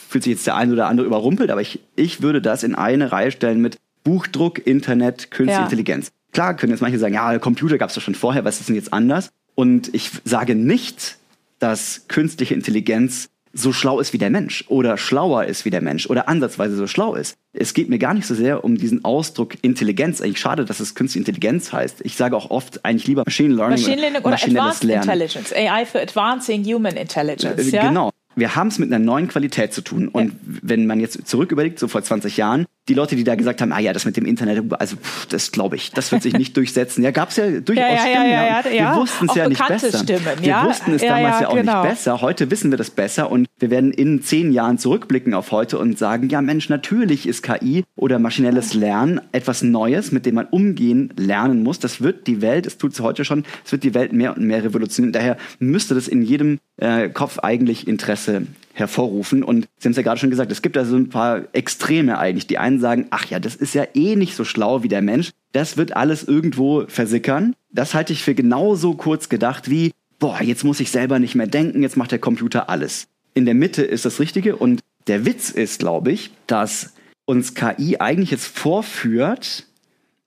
fühlt 0.09 0.23
sich 0.23 0.33
jetzt 0.33 0.47
der 0.47 0.55
eine 0.55 0.73
oder 0.73 0.87
andere 0.87 1.05
überrumpelt, 1.05 1.51
aber 1.51 1.61
ich, 1.61 1.79
ich 1.95 2.23
würde 2.23 2.41
das 2.41 2.63
in 2.63 2.73
eine 2.73 3.11
Reihe 3.11 3.31
stellen 3.31 3.61
mit 3.61 3.77
Buchdruck, 4.03 4.65
Internet, 4.65 5.29
Künstliche 5.29 5.59
ja. 5.59 5.63
Intelligenz. 5.65 6.11
Klar 6.31 6.55
können 6.55 6.71
jetzt 6.71 6.81
manche 6.81 6.97
sagen, 6.97 7.13
ja, 7.13 7.37
Computer 7.37 7.77
gab 7.77 7.89
es 7.89 7.95
doch 7.95 8.01
schon 8.01 8.15
vorher, 8.15 8.43
was 8.43 8.59
ist 8.59 8.69
denn 8.69 8.75
jetzt 8.75 8.91
anders? 8.91 9.29
Und 9.59 9.93
ich 9.93 10.11
sage 10.23 10.55
nicht, 10.55 11.17
dass 11.59 12.07
künstliche 12.07 12.53
Intelligenz 12.53 13.27
so 13.51 13.73
schlau 13.73 13.99
ist 13.99 14.13
wie 14.13 14.17
der 14.17 14.29
Mensch 14.29 14.63
oder 14.69 14.95
schlauer 14.97 15.43
ist 15.43 15.65
wie 15.65 15.69
der 15.69 15.81
Mensch 15.81 16.09
oder 16.09 16.29
ansatzweise 16.29 16.77
so 16.77 16.87
schlau 16.87 17.13
ist. 17.13 17.35
Es 17.51 17.73
geht 17.73 17.89
mir 17.89 17.99
gar 17.99 18.13
nicht 18.13 18.25
so 18.25 18.35
sehr 18.35 18.63
um 18.63 18.77
diesen 18.77 19.03
Ausdruck 19.03 19.55
Intelligenz. 19.61 20.21
Eigentlich 20.21 20.39
schade, 20.39 20.63
dass 20.63 20.79
es 20.79 20.95
künstliche 20.95 21.27
Intelligenz 21.27 21.73
heißt. 21.73 21.99
Ich 22.05 22.15
sage 22.15 22.37
auch 22.37 22.51
oft 22.51 22.85
eigentlich 22.85 23.07
lieber 23.07 23.23
Machine 23.25 23.53
Learning 23.53 23.81
Machine 23.81 23.99
Learning 23.99 24.21
oder, 24.21 24.35
Advanced 24.35 24.83
Lernen. 24.85 25.03
Intelligence, 25.03 25.53
AI 25.53 25.85
für 25.85 26.01
Advancing 26.01 26.63
Human 26.63 26.95
Intelligence. 26.95 27.67
Äh, 27.67 27.75
ja? 27.75 27.89
Genau. 27.89 28.11
Wir 28.37 28.55
haben 28.55 28.69
es 28.69 28.79
mit 28.79 28.93
einer 28.93 29.03
neuen 29.03 29.27
Qualität 29.27 29.73
zu 29.73 29.81
tun. 29.81 30.07
Und 30.07 30.27
ja. 30.27 30.33
wenn 30.61 30.87
man 30.87 31.01
jetzt 31.01 31.27
zurück 31.27 31.51
überlegt, 31.51 31.79
so 31.79 31.89
vor 31.89 32.01
20 32.01 32.37
Jahren, 32.37 32.65
die 32.89 32.95
Leute, 32.95 33.15
die 33.15 33.23
da 33.23 33.35
gesagt 33.35 33.61
haben, 33.61 33.71
ah 33.71 33.79
ja, 33.79 33.93
das 33.93 34.05
mit 34.05 34.17
dem 34.17 34.25
Internet, 34.25 34.63
also 34.79 34.95
pff, 34.97 35.27
das 35.27 35.51
glaube 35.51 35.75
ich, 35.75 35.91
das 35.91 36.11
wird 36.11 36.23
sich 36.23 36.33
nicht 36.33 36.57
durchsetzen. 36.57 37.03
Ja, 37.03 37.11
gab 37.11 37.29
es 37.29 37.37
ja 37.37 37.59
durchaus 37.59 37.85
ja, 37.85 37.99
Stimmen. 37.99 38.29
Ja, 38.29 38.61
ja, 38.61 38.93
wir 38.93 39.01
wussten 39.01 39.25
es 39.29 39.35
ja 39.35 39.47
nicht 39.47 39.67
besser. 39.67 39.97
Stimmen, 39.97 40.25
wir 40.41 40.63
wussten 40.63 40.93
es 40.93 41.01
damals 41.01 41.41
ja, 41.41 41.47
auch 41.47 41.55
genau. 41.55 41.81
nicht 41.83 41.91
besser. 41.91 42.21
Heute 42.21 42.51
wissen 42.51 42.71
wir 42.71 42.77
das 42.77 42.89
besser 42.89 43.31
und 43.31 43.47
wir 43.59 43.69
werden 43.69 43.91
in 43.91 44.21
zehn 44.21 44.51
Jahren 44.51 44.77
zurückblicken 44.77 45.33
auf 45.33 45.51
heute 45.51 45.77
und 45.77 45.97
sagen, 45.97 46.29
ja 46.29 46.41
Mensch, 46.41 46.69
natürlich 46.69 47.27
ist 47.27 47.43
KI 47.43 47.83
oder 47.95 48.19
maschinelles 48.19 48.73
Lernen 48.73 49.21
etwas 49.31 49.61
Neues, 49.61 50.11
mit 50.11 50.25
dem 50.25 50.35
man 50.35 50.45
umgehen 50.45 51.13
lernen 51.17 51.63
muss. 51.63 51.79
Das 51.79 52.01
wird 52.01 52.27
die 52.27 52.41
Welt, 52.41 52.65
es 52.65 52.77
tut 52.77 52.93
es 52.93 52.99
heute 52.99 53.23
schon, 53.25 53.45
es 53.65 53.71
wird 53.71 53.83
die 53.83 53.93
Welt 53.93 54.13
mehr 54.13 54.35
und 54.35 54.43
mehr 54.43 54.63
revolutionieren. 54.63 55.13
Daher 55.13 55.37
müsste 55.59 55.95
das 55.95 56.07
in 56.07 56.21
jedem 56.21 56.59
äh, 56.77 57.09
Kopf 57.09 57.39
eigentlich 57.39 57.87
Interesse 57.87 58.47
hervorrufen. 58.79 59.43
Und 59.43 59.67
Sie 59.77 59.85
haben 59.85 59.91
es 59.91 59.97
ja 59.97 60.03
gerade 60.03 60.19
schon 60.19 60.29
gesagt, 60.29 60.51
es 60.51 60.61
gibt 60.61 60.77
also 60.77 60.95
ein 60.95 61.09
paar 61.09 61.43
Extreme 61.53 62.17
eigentlich. 62.17 62.47
Die 62.47 62.57
einen 62.57 62.79
sagen, 62.79 63.07
ach 63.09 63.25
ja, 63.25 63.39
das 63.39 63.55
ist 63.55 63.75
ja 63.75 63.85
eh 63.93 64.15
nicht 64.15 64.35
so 64.35 64.43
schlau 64.43 64.83
wie 64.83 64.87
der 64.87 65.01
Mensch. 65.01 65.31
Das 65.51 65.77
wird 65.77 65.95
alles 65.95 66.23
irgendwo 66.23 66.85
versickern. 66.87 67.55
Das 67.71 67.93
halte 67.93 68.13
ich 68.13 68.23
für 68.23 68.35
genauso 68.35 68.95
kurz 68.95 69.29
gedacht 69.29 69.69
wie, 69.69 69.91
boah, 70.19 70.41
jetzt 70.41 70.63
muss 70.63 70.79
ich 70.79 70.91
selber 70.91 71.19
nicht 71.19 71.35
mehr 71.35 71.47
denken, 71.47 71.81
jetzt 71.81 71.97
macht 71.97 72.11
der 72.11 72.19
Computer 72.19 72.69
alles. 72.69 73.07
In 73.33 73.45
der 73.45 73.55
Mitte 73.55 73.83
ist 73.83 74.05
das 74.05 74.19
Richtige 74.19 74.55
und 74.55 74.81
der 75.07 75.25
Witz 75.25 75.49
ist, 75.49 75.79
glaube 75.79 76.11
ich, 76.11 76.31
dass 76.47 76.93
uns 77.25 77.53
KI 77.53 77.97
eigentlich 77.99 78.31
jetzt 78.31 78.47
vorführt, 78.47 79.65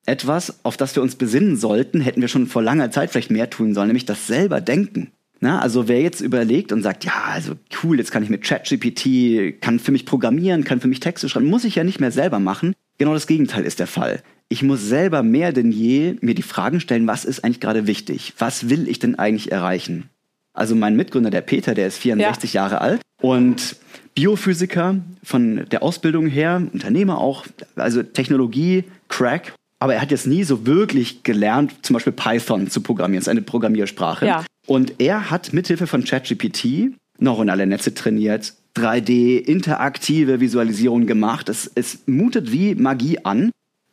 etwas, 0.07 0.65
auf 0.65 0.77
das 0.77 0.97
wir 0.97 1.03
uns 1.03 1.15
besinnen 1.15 1.57
sollten, 1.57 2.01
hätten 2.01 2.21
wir 2.21 2.29
schon 2.29 2.47
vor 2.47 2.63
langer 2.63 2.91
Zeit 2.91 3.11
vielleicht 3.11 3.31
mehr 3.31 3.51
tun 3.51 3.75
sollen, 3.75 3.89
nämlich 3.89 4.07
das 4.07 4.27
selber 4.27 4.61
Denken. 4.61 5.13
Na, 5.45 5.59
also 5.59 5.89
wer 5.89 6.01
jetzt 6.01 6.21
überlegt 6.21 6.71
und 6.71 6.83
sagt, 6.83 7.05
ja, 7.05 7.25
also 7.33 7.55
cool, 7.83 7.99
jetzt 7.99 8.13
kann 8.13 8.23
ich 8.23 8.31
mit 8.31 8.43
ChatGPT, 8.43 9.61
kann 9.61 9.81
für 9.81 9.91
mich 9.91 10.07
programmieren, 10.07 10.63
kann 10.63 10.81
für 10.81 10.87
mich 10.87 11.01
Texte 11.01 11.29
schreiben, 11.29 11.47
muss 11.51 11.65
ich 11.65 11.75
ja 11.75 11.83
nicht 11.83 11.99
mehr 11.99 12.13
selber 12.13 12.39
machen. 12.39 12.75
Genau 12.99 13.13
das 13.13 13.27
Gegenteil 13.27 13.65
ist 13.65 13.81
der 13.81 13.89
Fall. 13.89 14.23
Ich 14.49 14.63
muss 14.63 14.87
selber 14.87 15.25
mehr 15.25 15.53
denn 15.53 15.73
je 15.73 16.15
mir 16.21 16.37
die 16.37 16.43
Fragen 16.43 16.79
stellen, 16.79 17.09
was 17.09 17.25
ist 17.25 17.43
eigentlich 17.43 17.59
gerade 17.59 17.89
wichtig? 17.89 18.35
Was 18.39 18.71
will 18.71 18.87
ich 18.87 19.01
denn 19.01 19.17
eigentlich 19.17 19.51
erreichen? 19.51 20.11
Also 20.55 20.77
mein 20.77 20.95
Mitgründer, 20.95 21.31
der 21.31 21.41
Peter, 21.41 21.75
der 21.75 21.89
ist 21.89 21.99
64 21.99 22.53
ja. 22.53 22.63
Jahre 22.63 22.81
alt 22.81 23.01
und 23.21 23.75
Biophysiker 24.15 24.99
von 25.25 25.65
der 25.73 25.83
Ausbildung 25.83 26.29
her, 26.29 26.63
Unternehmer 26.73 27.19
auch, 27.19 27.47
also 27.75 28.05
Technologie, 28.05 28.85
Crack. 29.09 29.55
Aber 29.81 29.95
er 29.95 30.03
hat 30.03 30.13
jetzt 30.13 30.29
nie 30.29 30.45
so 30.45 30.65
wirklich 30.67 31.25
gelernt, 31.25 31.75
zum 31.83 31.95
Beispiel 31.95 32.13
Python 32.13 32.71
zu 32.71 32.81
programmieren. 32.81 33.19
Das 33.19 33.25
ist 33.25 33.31
eine 33.31 33.43
Programmiersprache. 33.43 34.27
Ja. 34.27 34.45
Und 34.66 35.00
er 35.00 35.31
hat 35.31 35.52
mithilfe 35.52 35.87
von 35.87 36.04
ChatGPT 36.04 36.92
neuronale 37.23 37.66
Netze 37.66 37.95
trainiert, 37.95 38.54
3D, 38.76 39.38
interaktive 39.38 40.40
Visualisierung 40.40 41.07
gemacht. 41.07 41.49
Es, 41.49 41.71
es 41.75 42.00
mutet 42.07 42.52
wie 42.52 42.75
Magie 42.75 43.19
an. 43.25 43.50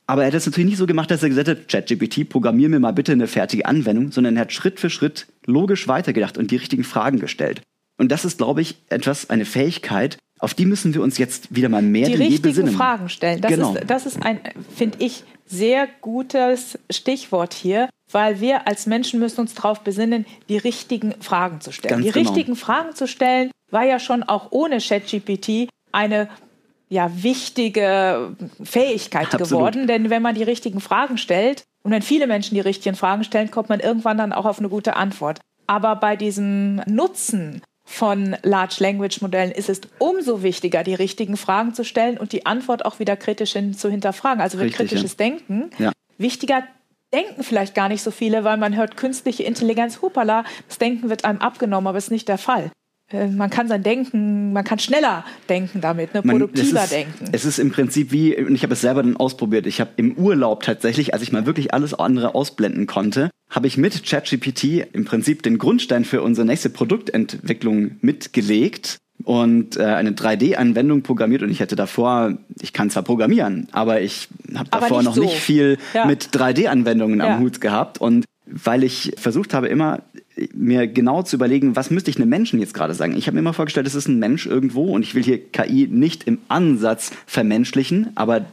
Aber 0.08 0.24
er 0.24 0.28
hat 0.28 0.34
es 0.34 0.48
natürlich 0.48 0.72
nicht 0.72 0.80
so 0.80 0.88
gemacht, 0.88 1.12
dass 1.12 1.22
er 1.22 1.30
gesagt 1.30 1.50
hat, 1.50 1.68
ChatGPT, 1.68 2.28
programmier 2.28 2.70
mir 2.70 2.80
mal 2.80 2.94
bitte 2.94 3.12
eine 3.12 3.28
fertige 3.28 3.66
Anwendung, 3.66 4.12
sondern 4.12 4.38
er 4.38 4.42
hat 4.42 4.54
Schritt 4.54 4.80
für 4.80 4.90
Schritt 4.90 5.28
logisch 5.46 5.88
weitergedacht 5.88 6.38
und 6.38 6.50
die 6.50 6.56
richtigen 6.56 6.84
Fragen 6.84 7.20
gestellt. 7.20 7.62
Und 7.98 8.12
das 8.12 8.26
ist, 8.26 8.40
glaube 8.40 8.62
ich, 8.62 8.78
etwas, 8.90 9.30
eine 9.30 9.46
Fähigkeit, 9.46 10.18
auf 10.40 10.54
die 10.54 10.66
müssen 10.66 10.94
wir 10.94 11.04
uns 11.04 11.18
jetzt 11.18 11.54
wieder 11.54 11.70
mal 11.70 11.82
mehr 11.82 12.08
die 12.08 12.14
denn 12.14 12.22
je 12.22 12.38
besinnen. 12.38 12.42
Die 12.42 12.60
richtigen 12.62 12.78
Fragen 12.78 13.10
stellen. 13.10 13.42
Das 13.42 13.52
genau. 13.52 13.76
ist, 13.76 13.90
das 13.90 14.06
ist 14.06 14.24
ein, 14.24 14.40
finde 14.74 14.98
ich, 15.02 15.26
sehr 15.46 15.88
gutes 16.02 16.80
Stichwort 16.90 17.54
hier, 17.54 17.90
weil 18.12 18.40
wir 18.40 18.68
als 18.68 18.86
Menschen 18.86 19.20
müssen 19.20 19.42
uns 19.42 19.54
darauf 19.54 19.82
besinnen, 19.82 20.26
die 20.48 20.58
richtigen 20.58 21.14
Fragen 21.22 21.62
zu 21.62 21.72
stellen. 21.72 22.02
Ganz 22.02 22.06
die 22.06 22.12
genau. 22.12 22.30
richtigen 22.30 22.56
Fragen 22.56 22.96
zu 22.96 23.08
stellen 23.08 23.52
war 23.72 23.84
ja 23.84 24.00
schon 24.00 24.24
auch 24.24 24.48
ohne 24.52 24.80
ChatGPT 24.80 25.70
eine 25.92 26.30
ja, 26.90 27.12
wichtige 27.24 28.36
Fähigkeit 28.64 29.34
Absolut. 29.34 29.50
geworden. 29.50 29.88
Denn 29.88 30.10
wenn 30.10 30.22
man 30.22 30.36
die 30.36 30.44
richtigen 30.44 30.82
Fragen 30.82 31.18
stellt 31.18 31.64
und 31.84 31.92
wenn 31.92 32.02
viele 32.02 32.28
Menschen 32.28 32.56
die 32.56 32.62
richtigen 32.62 32.96
Fragen 32.96 33.24
stellen, 33.24 33.52
kommt 33.52 33.70
man 33.70 33.80
irgendwann 33.80 34.18
dann 34.18 34.34
auch 34.34 34.46
auf 34.46 34.60
eine 34.60 34.70
gute 34.70 34.96
Antwort. 34.96 35.40
Aber 35.68 35.96
bei 35.96 36.16
diesem 36.16 36.78
Nutzen 36.88 37.62
von 37.86 38.36
Large 38.44 38.78
Language 38.80 39.22
Modellen 39.22 39.52
ist 39.52 39.70
es 39.70 39.82
umso 40.00 40.44
wichtiger, 40.44 40.84
die 40.84 40.94
richtigen 40.94 41.38
Fragen 41.38 41.74
zu 41.74 41.84
stellen 41.84 42.18
und 42.18 42.34
die 42.34 42.46
Antwort 42.46 42.86
auch 42.86 43.00
wieder 43.00 43.16
kritisch 43.16 43.54
hin, 43.54 43.74
zu 43.76 43.90
hinterfragen. 43.90 44.42
Also 44.42 44.58
wird 44.58 44.72
Richtig, 44.72 44.90
kritisches 44.90 45.12
ja. 45.14 45.18
Denken 45.18 45.70
ja. 45.78 45.92
wichtiger. 46.18 46.64
Denken 47.14 47.44
vielleicht 47.44 47.74
gar 47.74 47.90
nicht 47.90 48.04
so 48.04 48.12
viele, 48.12 48.44
weil 48.44 48.58
man 48.58 48.76
hört 48.76 48.96
künstliche 48.96 49.44
Intelligenz, 49.44 50.02
hupala, 50.02 50.44
das 50.68 50.78
Denken 50.78 51.10
wird 51.10 51.26
einem 51.26 51.40
abgenommen, 51.40 51.88
aber 51.88 51.98
ist 51.98 52.12
nicht 52.12 52.28
der 52.28 52.38
Fall. 52.38 52.72
Äh, 53.12 53.28
man 53.28 53.50
kann 53.50 53.68
sein 53.68 53.82
Denken, 53.82 54.54
man 54.54 54.64
kann 54.64 54.80
schneller 54.80 55.26
denken 55.48 55.82
damit, 55.82 56.14
ne? 56.14 56.22
produktiver 56.22 56.74
man, 56.74 56.84
ist, 56.84 56.92
denken. 56.92 57.26
Es 57.32 57.46
ist 57.46 57.58
im 57.58 57.72
Prinzip 57.72 58.12
wie, 58.12 58.36
und 58.38 58.54
ich 58.54 58.64
habe 58.64 58.74
es 58.74 58.82
selber 58.82 59.02
dann 59.02 59.18
ausprobiert, 59.18 59.66
ich 59.66 59.82
habe 59.82 59.92
im 59.96 60.14
Urlaub 60.14 60.64
tatsächlich, 60.64 61.14
als 61.14 61.24
ich 61.24 61.32
mal 61.32 61.46
wirklich 61.46 61.74
alles 61.74 61.94
andere 61.94 62.36
ausblenden 62.36 62.86
konnte, 62.86 63.32
habe 63.50 63.66
ich 63.66 63.78
mit 63.78 64.06
ChatGPT 64.06 64.94
im 64.94 65.06
Prinzip 65.06 65.42
den 65.42 65.58
Grundstein 65.58 66.06
für 66.06 66.22
unsere 66.22 66.46
nächste 66.46 66.70
Produktentwicklung 66.70 67.98
mitgelegt 68.02 68.98
und 69.24 69.78
äh, 69.78 69.84
eine 69.84 70.12
3D-Anwendung 70.12 71.02
programmiert 71.02 71.44
und 71.44 71.50
ich 71.50 71.60
hätte 71.60 71.76
davor, 71.76 72.38
ich 72.62 72.74
kann 72.74 72.90
zwar 72.90 73.04
programmieren, 73.04 73.68
aber 73.72 74.02
ich 74.02 74.30
habe 74.56 74.70
davor 74.70 75.04
noch 75.04 75.16
so. 75.16 75.22
nicht 75.22 75.36
viel 75.36 75.78
ja. 75.94 76.06
mit 76.06 76.30
3D-Anwendungen 76.30 77.20
ja. 77.20 77.36
am 77.36 77.40
Hut 77.42 77.62
gehabt 77.62 78.00
und 78.00 78.26
weil 78.52 78.84
ich 78.84 79.14
versucht 79.18 79.54
habe, 79.54 79.68
immer 79.68 80.02
mir 80.54 80.88
genau 80.88 81.22
zu 81.24 81.36
überlegen, 81.36 81.76
was 81.76 81.92
müsste 81.92 82.10
ich 82.10 82.18
einem 82.18 82.30
Menschen 82.30 82.60
jetzt 82.60 82.74
gerade 82.74 82.94
sagen. 82.94 83.16
Ich 83.16 83.28
habe 83.28 83.36
mir 83.36 83.42
immer 83.42 83.54
vorgestellt, 83.54 83.88
es 83.88 83.96
ist 83.96 84.08
ein 84.08 84.20
Mensch 84.20 84.46
irgendwo 84.46 84.86
und 84.86 85.04
ich 85.04 85.16
will 85.16 85.24
hier 85.24 85.40
KI 85.40 85.88
nicht 85.88 86.26
im 86.26 86.40
Ansatz 86.48 87.12
vermenschlichen, 87.26 88.12
aber 88.16 88.46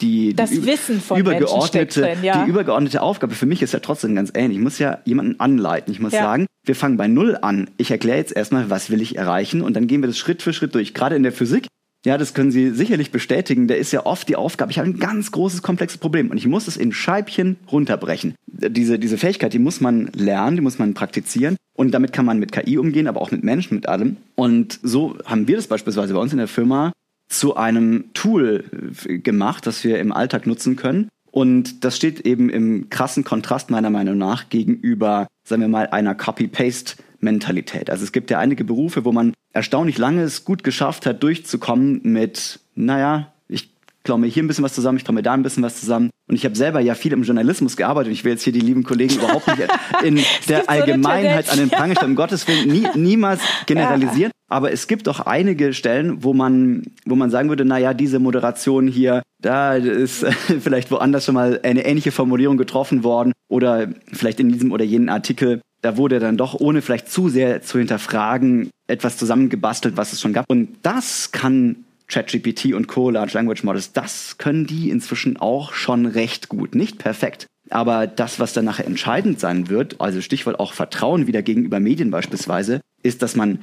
die, 0.00 0.34
das 0.34 0.50
die 0.50 0.66
Wissen 0.66 1.00
von 1.00 1.18
übergeordnete, 1.18 2.02
drin, 2.02 2.18
ja. 2.22 2.44
die 2.44 2.50
übergeordnete 2.50 3.02
Aufgabe 3.02 3.34
für 3.34 3.46
mich 3.46 3.62
ist 3.62 3.72
ja 3.72 3.80
trotzdem 3.80 4.14
ganz 4.14 4.32
ähnlich. 4.34 4.58
Ich 4.58 4.62
muss 4.62 4.78
ja 4.78 4.98
jemanden 5.04 5.40
anleiten. 5.40 5.92
Ich 5.92 6.00
muss 6.00 6.12
ja. 6.12 6.22
sagen, 6.22 6.46
wir 6.64 6.74
fangen 6.74 6.96
bei 6.96 7.08
Null 7.08 7.38
an. 7.40 7.70
Ich 7.76 7.90
erkläre 7.90 8.18
jetzt 8.18 8.34
erstmal, 8.34 8.70
was 8.70 8.90
will 8.90 9.00
ich 9.00 9.16
erreichen 9.16 9.62
und 9.62 9.74
dann 9.74 9.86
gehen 9.86 10.02
wir 10.02 10.08
das 10.08 10.18
Schritt 10.18 10.42
für 10.42 10.52
Schritt 10.52 10.74
durch. 10.74 10.94
Gerade 10.94 11.16
in 11.16 11.22
der 11.22 11.32
Physik 11.32 11.68
ja, 12.06 12.16
das 12.16 12.34
können 12.34 12.52
Sie 12.52 12.70
sicherlich 12.70 13.10
bestätigen. 13.10 13.66
Da 13.66 13.74
ist 13.74 13.90
ja 13.90 14.06
oft 14.06 14.28
die 14.28 14.36
Aufgabe, 14.36 14.70
ich 14.70 14.78
habe 14.78 14.88
ein 14.88 15.00
ganz 15.00 15.32
großes, 15.32 15.60
komplexes 15.62 15.98
Problem 15.98 16.30
und 16.30 16.36
ich 16.36 16.46
muss 16.46 16.68
es 16.68 16.76
in 16.76 16.92
Scheibchen 16.92 17.56
runterbrechen. 17.72 18.36
Diese, 18.46 19.00
diese 19.00 19.18
Fähigkeit, 19.18 19.52
die 19.52 19.58
muss 19.58 19.80
man 19.80 20.12
lernen, 20.14 20.54
die 20.54 20.62
muss 20.62 20.78
man 20.78 20.94
praktizieren 20.94 21.56
und 21.76 21.90
damit 21.90 22.12
kann 22.12 22.24
man 22.24 22.38
mit 22.38 22.52
KI 22.52 22.78
umgehen, 22.78 23.08
aber 23.08 23.20
auch 23.20 23.32
mit 23.32 23.42
Menschen, 23.42 23.74
mit 23.74 23.88
allem. 23.88 24.18
Und 24.36 24.78
so 24.84 25.18
haben 25.24 25.48
wir 25.48 25.56
das 25.56 25.66
beispielsweise 25.66 26.14
bei 26.14 26.20
uns 26.20 26.30
in 26.30 26.38
der 26.38 26.46
Firma 26.46 26.92
zu 27.28 27.56
einem 27.56 28.12
Tool 28.14 28.64
gemacht, 29.06 29.66
das 29.66 29.84
wir 29.84 29.98
im 29.98 30.12
Alltag 30.12 30.46
nutzen 30.46 30.76
können. 30.76 31.08
Und 31.30 31.84
das 31.84 31.96
steht 31.96 32.20
eben 32.20 32.48
im 32.48 32.88
krassen 32.88 33.24
Kontrast 33.24 33.70
meiner 33.70 33.90
Meinung 33.90 34.16
nach 34.16 34.48
gegenüber, 34.48 35.26
sagen 35.44 35.62
wir 35.62 35.68
mal, 35.68 35.88
einer 35.88 36.14
Copy-Paste 36.14 36.96
Mentalität. 37.20 37.90
Also 37.90 38.04
es 38.04 38.12
gibt 38.12 38.30
ja 38.30 38.38
einige 38.38 38.64
Berufe, 38.64 39.04
wo 39.04 39.12
man 39.12 39.34
erstaunlich 39.52 39.98
lange 39.98 40.22
es 40.22 40.44
gut 40.44 40.64
geschafft 40.64 41.06
hat, 41.06 41.22
durchzukommen 41.22 42.00
mit, 42.04 42.60
naja, 42.74 43.32
ich 43.48 43.70
klaue 44.04 44.18
mir 44.18 44.28
hier 44.28 44.42
ein 44.42 44.46
bisschen 44.46 44.64
was 44.64 44.74
zusammen, 44.74 44.98
ich 44.98 45.04
klaue 45.04 45.14
mir 45.14 45.22
da 45.22 45.34
ein 45.34 45.42
bisschen 45.42 45.62
was 45.62 45.80
zusammen. 45.80 46.10
Und 46.28 46.34
ich 46.34 46.44
habe 46.44 46.56
selber 46.56 46.80
ja 46.80 46.94
viel 46.94 47.12
im 47.12 47.22
Journalismus 47.22 47.76
gearbeitet 47.76 48.08
und 48.08 48.14
ich 48.14 48.24
will 48.24 48.32
jetzt 48.32 48.42
hier 48.42 48.52
die 48.52 48.60
lieben 48.60 48.82
Kollegen 48.82 49.14
überhaupt 49.14 49.46
nicht 49.46 49.68
in 50.02 50.20
der 50.48 50.68
Allgemeinheit 50.68 51.50
an 51.50 51.58
den 51.58 51.70
Pranger 51.70 51.94
stellen, 51.94 52.12
um 52.12 52.16
Gottes 52.16 52.48
Willen 52.48 52.68
nie, 52.68 52.86
niemals 52.94 53.40
generalisieren. 53.66 54.32
Ja. 54.34 54.36
Aber 54.48 54.72
es 54.72 54.88
gibt 54.88 55.08
auch 55.08 55.20
einige 55.20 55.72
Stellen, 55.72 56.24
wo 56.24 56.32
man, 56.32 56.84
wo 57.04 57.14
man 57.14 57.30
sagen 57.30 57.48
würde, 57.48 57.64
naja, 57.64 57.94
diese 57.94 58.18
Moderation 58.18 58.88
hier, 58.88 59.22
da 59.40 59.74
ist 59.74 60.24
vielleicht 60.60 60.90
woanders 60.90 61.24
schon 61.24 61.34
mal 61.34 61.60
eine 61.62 61.84
ähnliche 61.84 62.12
Formulierung 62.12 62.56
getroffen 62.56 63.04
worden 63.04 63.32
oder 63.48 63.88
vielleicht 64.12 64.40
in 64.40 64.50
diesem 64.50 64.72
oder 64.72 64.84
jenen 64.84 65.08
Artikel 65.08 65.60
da 65.86 65.96
wurde 65.96 66.18
dann 66.18 66.36
doch, 66.36 66.58
ohne 66.58 66.82
vielleicht 66.82 67.10
zu 67.10 67.28
sehr 67.28 67.62
zu 67.62 67.78
hinterfragen, 67.78 68.70
etwas 68.88 69.18
zusammengebastelt, 69.18 69.96
was 69.96 70.12
es 70.12 70.20
schon 70.20 70.32
gab. 70.32 70.46
Und 70.48 70.70
das 70.82 71.30
kann 71.30 71.84
ChatGPT 72.08 72.74
und 72.74 72.86
Co. 72.86 73.10
Large 73.10 73.32
Language 73.34 73.64
Models, 73.64 73.92
das 73.92 74.38
können 74.38 74.66
die 74.66 74.90
inzwischen 74.90 75.36
auch 75.36 75.72
schon 75.72 76.06
recht 76.06 76.48
gut. 76.48 76.74
Nicht 76.74 76.98
perfekt. 76.98 77.46
Aber 77.70 78.06
das, 78.06 78.38
was 78.38 78.52
dann 78.52 78.64
nachher 78.64 78.86
entscheidend 78.86 79.40
sein 79.40 79.68
wird, 79.68 80.00
also 80.00 80.20
Stichwort 80.20 80.60
auch 80.60 80.72
Vertrauen 80.72 81.26
wieder 81.26 81.42
gegenüber 81.42 81.80
Medien 81.80 82.10
beispielsweise, 82.10 82.80
ist, 83.02 83.22
dass 83.22 83.34
man 83.34 83.58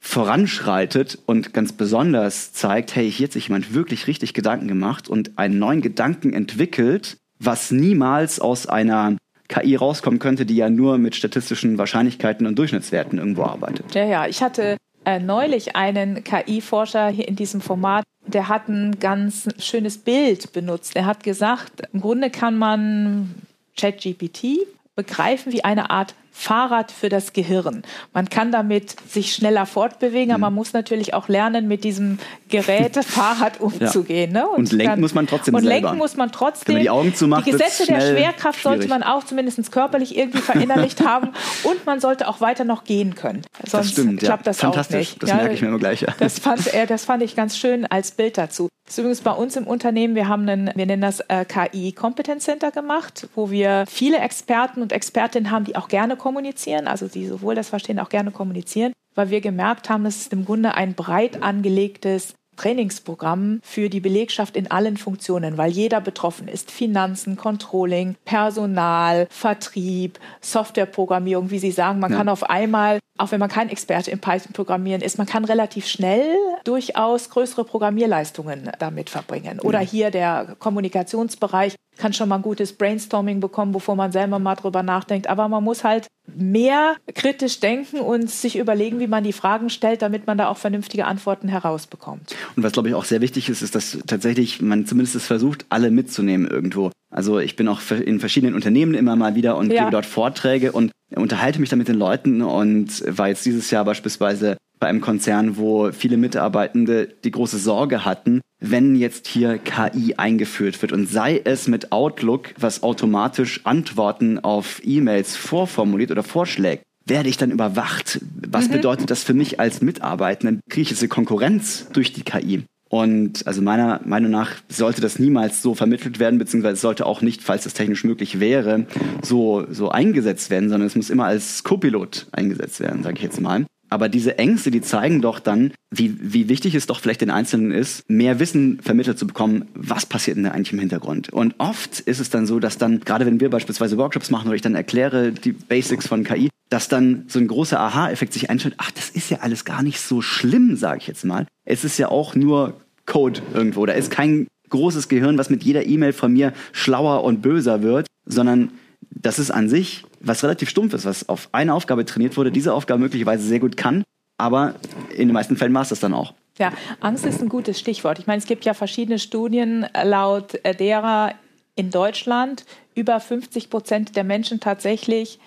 voranschreitet 0.00 1.18
und 1.24 1.54
ganz 1.54 1.72
besonders 1.72 2.52
zeigt, 2.52 2.94
hey, 2.94 3.10
hier 3.10 3.26
hat 3.26 3.32
sich 3.32 3.48
jemand 3.48 3.72
wirklich 3.72 4.06
richtig 4.06 4.34
Gedanken 4.34 4.68
gemacht 4.68 5.08
und 5.08 5.38
einen 5.38 5.58
neuen 5.58 5.80
Gedanken 5.80 6.34
entwickelt, 6.34 7.16
was 7.38 7.70
niemals 7.70 8.38
aus 8.38 8.66
einer 8.66 9.16
KI 9.48 9.76
rauskommen 9.76 10.18
könnte, 10.18 10.46
die 10.46 10.56
ja 10.56 10.68
nur 10.68 10.98
mit 10.98 11.14
statistischen 11.14 11.78
Wahrscheinlichkeiten 11.78 12.46
und 12.46 12.58
Durchschnittswerten 12.58 13.18
irgendwo 13.18 13.44
arbeitet. 13.44 13.94
Ja, 13.94 14.04
ja, 14.04 14.26
ich 14.26 14.42
hatte 14.42 14.76
äh, 15.04 15.18
neulich 15.18 15.76
einen 15.76 16.24
KI-Forscher 16.24 17.08
hier 17.08 17.28
in 17.28 17.36
diesem 17.36 17.60
Format, 17.60 18.04
der 18.26 18.48
hat 18.48 18.68
ein 18.68 18.98
ganz 18.98 19.48
schönes 19.58 19.98
Bild 19.98 20.52
benutzt. 20.52 20.96
Er 20.96 21.06
hat 21.06 21.22
gesagt, 21.22 21.82
im 21.92 22.00
Grunde 22.00 22.30
kann 22.30 22.56
man 22.56 23.34
ChatGPT 23.76 24.66
begreifen 24.94 25.52
wie 25.52 25.64
eine 25.64 25.90
Art 25.90 26.14
Fahrrad 26.36 26.90
für 26.90 27.08
das 27.08 27.32
Gehirn. 27.32 27.84
Man 28.12 28.28
kann 28.28 28.50
damit 28.50 28.96
sich 29.08 29.32
schneller 29.32 29.66
fortbewegen, 29.66 30.32
aber 30.32 30.40
man 30.40 30.52
mhm. 30.52 30.56
muss 30.56 30.72
natürlich 30.72 31.14
auch 31.14 31.28
lernen, 31.28 31.68
mit 31.68 31.84
diesem 31.84 32.18
Gerät 32.48 32.96
Fahrrad 33.04 33.60
umzugehen. 33.60 34.34
Ja. 34.34 34.42
Ne? 34.42 34.48
Und, 34.48 34.58
und, 34.58 34.72
lenken 34.72 34.90
kann, 34.90 35.00
muss 35.00 35.14
man 35.14 35.28
trotzdem 35.28 35.54
Und 35.54 35.62
selber. 35.62 35.80
lenken 35.88 35.96
muss 35.96 36.16
man 36.16 36.32
trotzdem. 36.32 36.66
Wenn 36.68 36.74
man 36.74 36.82
die 36.82 36.90
Augen 36.90 37.14
zumacht, 37.14 37.46
die 37.46 37.52
Gesetze 37.52 37.86
der 37.86 38.00
Schwerkraft 38.00 38.60
schwierig. 38.60 38.78
sollte 38.80 38.88
man 38.88 39.04
auch 39.04 39.22
zumindest 39.24 39.70
körperlich 39.70 40.18
irgendwie 40.18 40.40
verinnerlicht 40.40 41.04
haben 41.06 41.28
und 41.62 41.86
man 41.86 42.00
sollte 42.00 42.26
auch 42.26 42.40
weiter 42.40 42.64
noch 42.64 42.82
gehen 42.82 43.14
können. 43.14 43.42
Sonst 43.60 43.72
das 43.72 43.92
stimmt, 43.92 44.20
klappt 44.20 44.44
ja. 44.44 44.50
das 44.50 44.58
Fantastisch. 44.58 44.94
auch 44.94 44.98
nicht. 44.98 45.22
Das 45.22 45.32
merke 45.32 45.54
ich 45.54 45.62
mir 45.62 45.68
immer 45.68 45.78
gleich. 45.78 46.00
Ja. 46.00 46.08
Das, 46.18 46.40
fand 46.40 46.66
er, 46.66 46.86
das 46.86 47.04
fand 47.04 47.22
ich 47.22 47.36
ganz 47.36 47.56
schön 47.56 47.86
als 47.86 48.10
Bild 48.10 48.36
dazu. 48.36 48.68
Das 48.84 48.94
ist 48.94 48.98
übrigens 48.98 49.20
bei 49.22 49.30
uns 49.30 49.56
im 49.56 49.66
Unternehmen, 49.66 50.14
wir 50.14 50.28
haben 50.28 50.46
einen, 50.46 50.70
wir 50.74 50.84
nennen 50.84 51.00
das 51.00 51.20
äh, 51.20 51.46
KI 51.46 51.92
Competence 51.92 52.44
Center 52.44 52.70
gemacht, 52.70 53.28
wo 53.34 53.50
wir 53.50 53.84
viele 53.88 54.18
Experten 54.18 54.82
und 54.82 54.92
Expertinnen 54.92 55.50
haben, 55.50 55.64
die 55.64 55.76
auch 55.76 55.88
gerne 55.88 56.16
kommunizieren, 56.24 56.88
also 56.88 57.06
die 57.06 57.26
sowohl 57.26 57.54
das 57.54 57.68
verstehen, 57.68 57.98
auch 58.00 58.08
gerne 58.08 58.30
kommunizieren, 58.30 58.94
weil 59.14 59.28
wir 59.28 59.42
gemerkt 59.42 59.90
haben, 59.90 60.06
es 60.06 60.22
ist 60.22 60.32
im 60.32 60.46
Grunde 60.46 60.74
ein 60.74 60.94
breit 60.94 61.42
angelegtes 61.42 62.34
Trainingsprogramm 62.56 63.60
für 63.62 63.90
die 63.90 64.00
Belegschaft 64.00 64.56
in 64.56 64.70
allen 64.70 64.96
Funktionen, 64.96 65.58
weil 65.58 65.70
jeder 65.70 66.00
betroffen 66.00 66.48
ist. 66.48 66.70
Finanzen, 66.70 67.36
Controlling, 67.36 68.16
Personal, 68.24 69.26
Vertrieb, 69.28 70.18
Softwareprogrammierung, 70.40 71.50
wie 71.50 71.58
Sie 71.58 71.72
sagen. 71.72 72.00
Man 72.00 72.12
ja. 72.12 72.16
kann 72.16 72.30
auf 72.30 72.48
einmal, 72.48 73.00
auch 73.16 73.30
wenn 73.30 73.38
man 73.40 73.48
kein 73.48 73.68
Experte 73.68 74.10
im 74.10 74.18
Python-Programmieren 74.18 75.00
ist, 75.00 75.18
man 75.18 75.26
kann 75.26 75.44
relativ 75.44 75.86
schnell 75.86 76.36
durchaus 76.64 77.30
größere 77.30 77.64
Programmierleistungen 77.64 78.70
damit 78.78 79.08
verbringen. 79.08 79.60
Oder 79.60 79.80
ja. 79.80 79.88
hier 79.88 80.10
der 80.10 80.56
Kommunikationsbereich 80.58 81.76
kann 81.96 82.12
schon 82.12 82.28
mal 82.28 82.36
ein 82.36 82.42
gutes 82.42 82.72
Brainstorming 82.72 83.38
bekommen, 83.38 83.70
bevor 83.70 83.94
man 83.94 84.10
selber 84.10 84.40
mal 84.40 84.56
drüber 84.56 84.82
nachdenkt. 84.82 85.28
Aber 85.28 85.46
man 85.48 85.62
muss 85.62 85.84
halt 85.84 86.08
mehr 86.26 86.96
kritisch 87.14 87.60
denken 87.60 88.00
und 88.00 88.30
sich 88.30 88.56
überlegen, 88.56 88.98
wie 88.98 89.06
man 89.06 89.22
die 89.22 89.32
Fragen 89.32 89.70
stellt, 89.70 90.02
damit 90.02 90.26
man 90.26 90.36
da 90.36 90.48
auch 90.48 90.56
vernünftige 90.56 91.04
Antworten 91.04 91.48
herausbekommt. 91.48 92.34
Und 92.56 92.62
was, 92.62 92.72
glaube 92.72 92.88
ich, 92.88 92.94
auch 92.94 93.04
sehr 93.04 93.20
wichtig 93.20 93.48
ist, 93.48 93.62
ist, 93.62 93.74
dass 93.76 93.98
tatsächlich 94.06 94.60
man 94.60 94.86
zumindest 94.86 95.20
versucht, 95.20 95.66
alle 95.68 95.90
mitzunehmen 95.90 96.48
irgendwo. 96.48 96.90
Also 97.10 97.38
ich 97.38 97.54
bin 97.54 97.68
auch 97.68 97.80
in 97.90 98.18
verschiedenen 98.18 98.56
Unternehmen 98.56 98.94
immer 98.94 99.14
mal 99.14 99.36
wieder 99.36 99.56
und 99.56 99.72
ja. 99.72 99.82
gebe 99.82 99.92
dort 99.92 100.06
Vorträge 100.06 100.72
und 100.72 100.90
unterhalte 101.16 101.60
mich 101.60 101.68
da 101.68 101.76
mit 101.76 101.88
den 101.88 101.98
Leuten 101.98 102.42
und 102.42 103.02
war 103.06 103.28
jetzt 103.28 103.44
dieses 103.44 103.70
Jahr 103.70 103.84
beispielsweise 103.84 104.56
bei 104.80 104.88
einem 104.88 105.00
Konzern, 105.00 105.56
wo 105.56 105.92
viele 105.92 106.16
Mitarbeitende 106.16 107.08
die 107.24 107.30
große 107.30 107.58
Sorge 107.58 108.04
hatten, 108.04 108.40
wenn 108.60 108.96
jetzt 108.96 109.26
hier 109.26 109.58
KI 109.58 110.14
eingeführt 110.16 110.80
wird 110.82 110.92
und 110.92 111.08
sei 111.08 111.40
es 111.42 111.68
mit 111.68 111.92
Outlook, 111.92 112.54
was 112.58 112.82
automatisch 112.82 113.60
Antworten 113.64 114.38
auf 114.38 114.80
E-Mails 114.84 115.36
vorformuliert 115.36 116.10
oder 116.10 116.22
vorschlägt, 116.22 116.82
werde 117.06 117.28
ich 117.28 117.36
dann 117.36 117.50
überwacht? 117.50 118.20
Was 118.46 118.68
mhm. 118.68 118.72
bedeutet 118.72 119.10
das 119.10 119.24
für 119.24 119.34
mich 119.34 119.60
als 119.60 119.82
Mitarbeitenden? 119.82 120.60
Kriege 120.68 120.92
ich 120.92 120.98
eine 120.98 121.08
Konkurrenz 121.08 121.88
durch 121.92 122.12
die 122.12 122.22
KI? 122.22 122.64
Und 122.94 123.44
also 123.48 123.60
meiner 123.60 124.00
Meinung 124.04 124.30
nach 124.30 124.52
sollte 124.68 125.00
das 125.00 125.18
niemals 125.18 125.62
so 125.62 125.74
vermittelt 125.74 126.20
werden, 126.20 126.38
beziehungsweise 126.38 126.80
sollte 126.80 127.06
auch 127.06 127.22
nicht, 127.22 127.42
falls 127.42 127.64
das 127.64 127.74
technisch 127.74 128.04
möglich 128.04 128.38
wäre, 128.38 128.86
so, 129.20 129.66
so 129.68 129.88
eingesetzt 129.88 130.48
werden, 130.48 130.68
sondern 130.68 130.86
es 130.86 130.94
muss 130.94 131.10
immer 131.10 131.24
als 131.24 131.64
Copilot 131.64 132.28
eingesetzt 132.30 132.78
werden, 132.78 133.02
sage 133.02 133.16
ich 133.16 133.24
jetzt 133.24 133.40
mal. 133.40 133.66
Aber 133.90 134.08
diese 134.08 134.38
Ängste, 134.38 134.70
die 134.70 134.80
zeigen 134.80 135.22
doch 135.22 135.40
dann, 135.40 135.72
wie, 135.90 136.16
wie 136.20 136.48
wichtig 136.48 136.76
es 136.76 136.86
doch 136.86 137.00
vielleicht 137.00 137.20
den 137.20 137.30
Einzelnen 137.30 137.72
ist, 137.72 138.08
mehr 138.08 138.38
Wissen 138.38 138.78
vermittelt 138.80 139.18
zu 139.18 139.26
bekommen, 139.26 139.66
was 139.74 140.06
passiert 140.06 140.36
denn 140.36 140.44
da 140.44 140.52
eigentlich 140.52 140.72
im 140.72 140.78
Hintergrund. 140.78 141.32
Und 141.32 141.56
oft 141.58 141.98
ist 141.98 142.20
es 142.20 142.30
dann 142.30 142.46
so, 142.46 142.60
dass 142.60 142.78
dann, 142.78 143.00
gerade 143.00 143.26
wenn 143.26 143.40
wir 143.40 143.50
beispielsweise 143.50 143.98
Workshops 143.98 144.30
machen 144.30 144.46
oder 144.46 144.54
ich 144.54 144.62
dann 144.62 144.76
erkläre 144.76 145.32
die 145.32 145.50
Basics 145.50 146.06
von 146.06 146.22
KI, 146.22 146.48
dass 146.70 146.88
dann 146.88 147.24
so 147.26 147.40
ein 147.40 147.48
großer 147.48 147.78
Aha-Effekt 147.78 148.32
sich 148.32 148.50
einstellt, 148.50 148.76
ach, 148.78 148.92
das 148.92 149.10
ist 149.10 149.30
ja 149.30 149.38
alles 149.40 149.64
gar 149.64 149.82
nicht 149.82 150.00
so 150.00 150.22
schlimm, 150.22 150.76
sage 150.76 150.98
ich 150.98 151.08
jetzt 151.08 151.24
mal. 151.24 151.46
Es 151.64 151.84
ist 151.84 151.98
ja 151.98 152.08
auch 152.08 152.34
nur 152.34 152.80
Code 153.06 153.40
irgendwo. 153.52 153.86
Da 153.86 153.92
ist 153.92 154.10
kein 154.10 154.46
großes 154.70 155.08
Gehirn, 155.08 155.38
was 155.38 155.50
mit 155.50 155.62
jeder 155.62 155.86
E-Mail 155.86 156.12
von 156.12 156.32
mir 156.32 156.52
schlauer 156.72 157.24
und 157.24 157.42
böser 157.42 157.82
wird, 157.82 158.06
sondern 158.26 158.72
das 159.10 159.38
ist 159.38 159.50
an 159.50 159.68
sich 159.68 160.04
was 160.24 160.42
relativ 160.42 160.68
stumpf 160.68 160.94
ist, 160.94 161.04
was 161.04 161.28
auf 161.28 161.48
eine 161.52 161.74
Aufgabe 161.74 162.04
trainiert 162.04 162.36
wurde, 162.36 162.50
diese 162.50 162.72
Aufgabe 162.72 163.00
möglicherweise 163.00 163.44
sehr 163.44 163.60
gut 163.60 163.76
kann, 163.76 164.04
aber 164.38 164.74
in 165.10 165.28
den 165.28 165.32
meisten 165.32 165.56
Fällen 165.56 165.74
war 165.74 165.82
es 165.82 165.90
das 165.90 166.00
dann 166.00 166.14
auch. 166.14 166.34
Ja, 166.58 166.72
Angst 167.00 167.26
ist 167.26 167.42
ein 167.42 167.48
gutes 167.48 167.78
Stichwort. 167.78 168.18
Ich 168.18 168.26
meine, 168.26 168.38
es 168.38 168.46
gibt 168.46 168.64
ja 168.64 168.74
verschiedene 168.74 169.18
Studien, 169.18 169.86
laut 170.04 170.58
derer 170.78 171.34
in 171.74 171.90
Deutschland 171.90 172.64
über 172.94 173.18
50 173.18 173.70
Prozent 173.70 174.16
der 174.16 174.24
Menschen 174.24 174.60
tatsächlich 174.60 175.40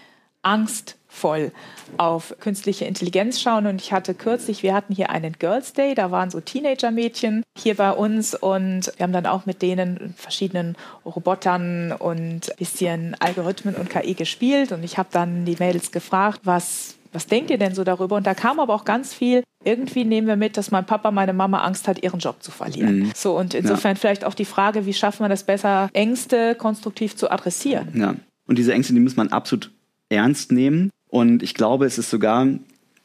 angstvoll 1.18 1.52
auf 1.98 2.36
künstliche 2.40 2.86
Intelligenz 2.86 3.42
schauen. 3.42 3.66
Und 3.66 3.82
ich 3.82 3.92
hatte 3.92 4.14
kürzlich, 4.14 4.62
wir 4.62 4.74
hatten 4.74 4.94
hier 4.94 5.10
einen 5.10 5.34
Girls 5.40 5.74
Day, 5.74 5.96
da 5.96 6.12
waren 6.12 6.30
so 6.30 6.40
Teenager-Mädchen 6.40 7.44
hier 7.58 7.76
bei 7.76 7.92
uns 7.92 8.36
und 8.36 8.92
wir 8.98 9.04
haben 9.04 9.14
dann 9.14 9.26
auch 9.26 9.46
mit 9.46 9.62
denen 9.62 10.14
verschiedenen 10.18 10.76
Robotern 11.06 11.92
und 11.94 12.54
bisschen 12.58 13.16
Algorithmen 13.20 13.76
und 13.76 13.90
KI 13.90 14.14
gespielt. 14.14 14.72
Und 14.72 14.84
ich 14.84 14.98
habe 14.98 15.10
dann 15.12 15.46
die 15.46 15.56
Mädels 15.60 15.92
gefragt, 15.92 16.42
was 16.44 16.96
was 17.14 17.26
denkt 17.26 17.50
ihr 17.50 17.58
denn 17.58 17.74
so 17.74 17.86
darüber? 17.86 18.18
Und 18.18 18.28
da 18.28 18.36
kam 18.36 18.60
aber 18.60 18.76
auch 18.76 18.84
ganz 18.84 19.14
viel, 19.14 19.42
irgendwie 19.64 20.04
nehmen 20.04 20.28
wir 20.28 20.36
mit, 20.36 20.58
dass 20.58 20.72
mein 20.72 20.86
Papa, 20.86 21.10
meine 21.10 21.32
Mama 21.32 21.62
Angst 21.62 21.88
hat, 21.88 22.04
ihren 22.04 22.20
Job 22.20 22.44
zu 22.44 22.52
verlieren. 22.52 23.00
Mhm. 23.00 23.12
So, 23.16 23.36
und 23.36 23.54
insofern 23.54 23.96
ja. 23.96 24.00
vielleicht 24.00 24.26
auch 24.26 24.34
die 24.34 24.46
Frage, 24.46 24.86
wie 24.86 24.94
schaffen 24.94 25.24
wir 25.24 25.30
das 25.30 25.44
besser, 25.44 25.90
Ängste 25.94 26.54
konstruktiv 26.54 27.16
zu 27.16 27.32
adressieren? 27.32 27.88
Ja. 27.96 28.16
Und 28.46 28.60
diese 28.60 28.74
Ängste, 28.74 28.94
die 28.94 29.00
muss 29.00 29.16
man 29.16 29.30
absolut 29.30 29.72
ernst 30.10 30.52
nehmen. 30.52 30.92
Und 31.10 31.44
ich 31.44 31.54
glaube, 31.54 31.86
es 31.86 31.98
ist 31.98 32.10
sogar 32.10 32.48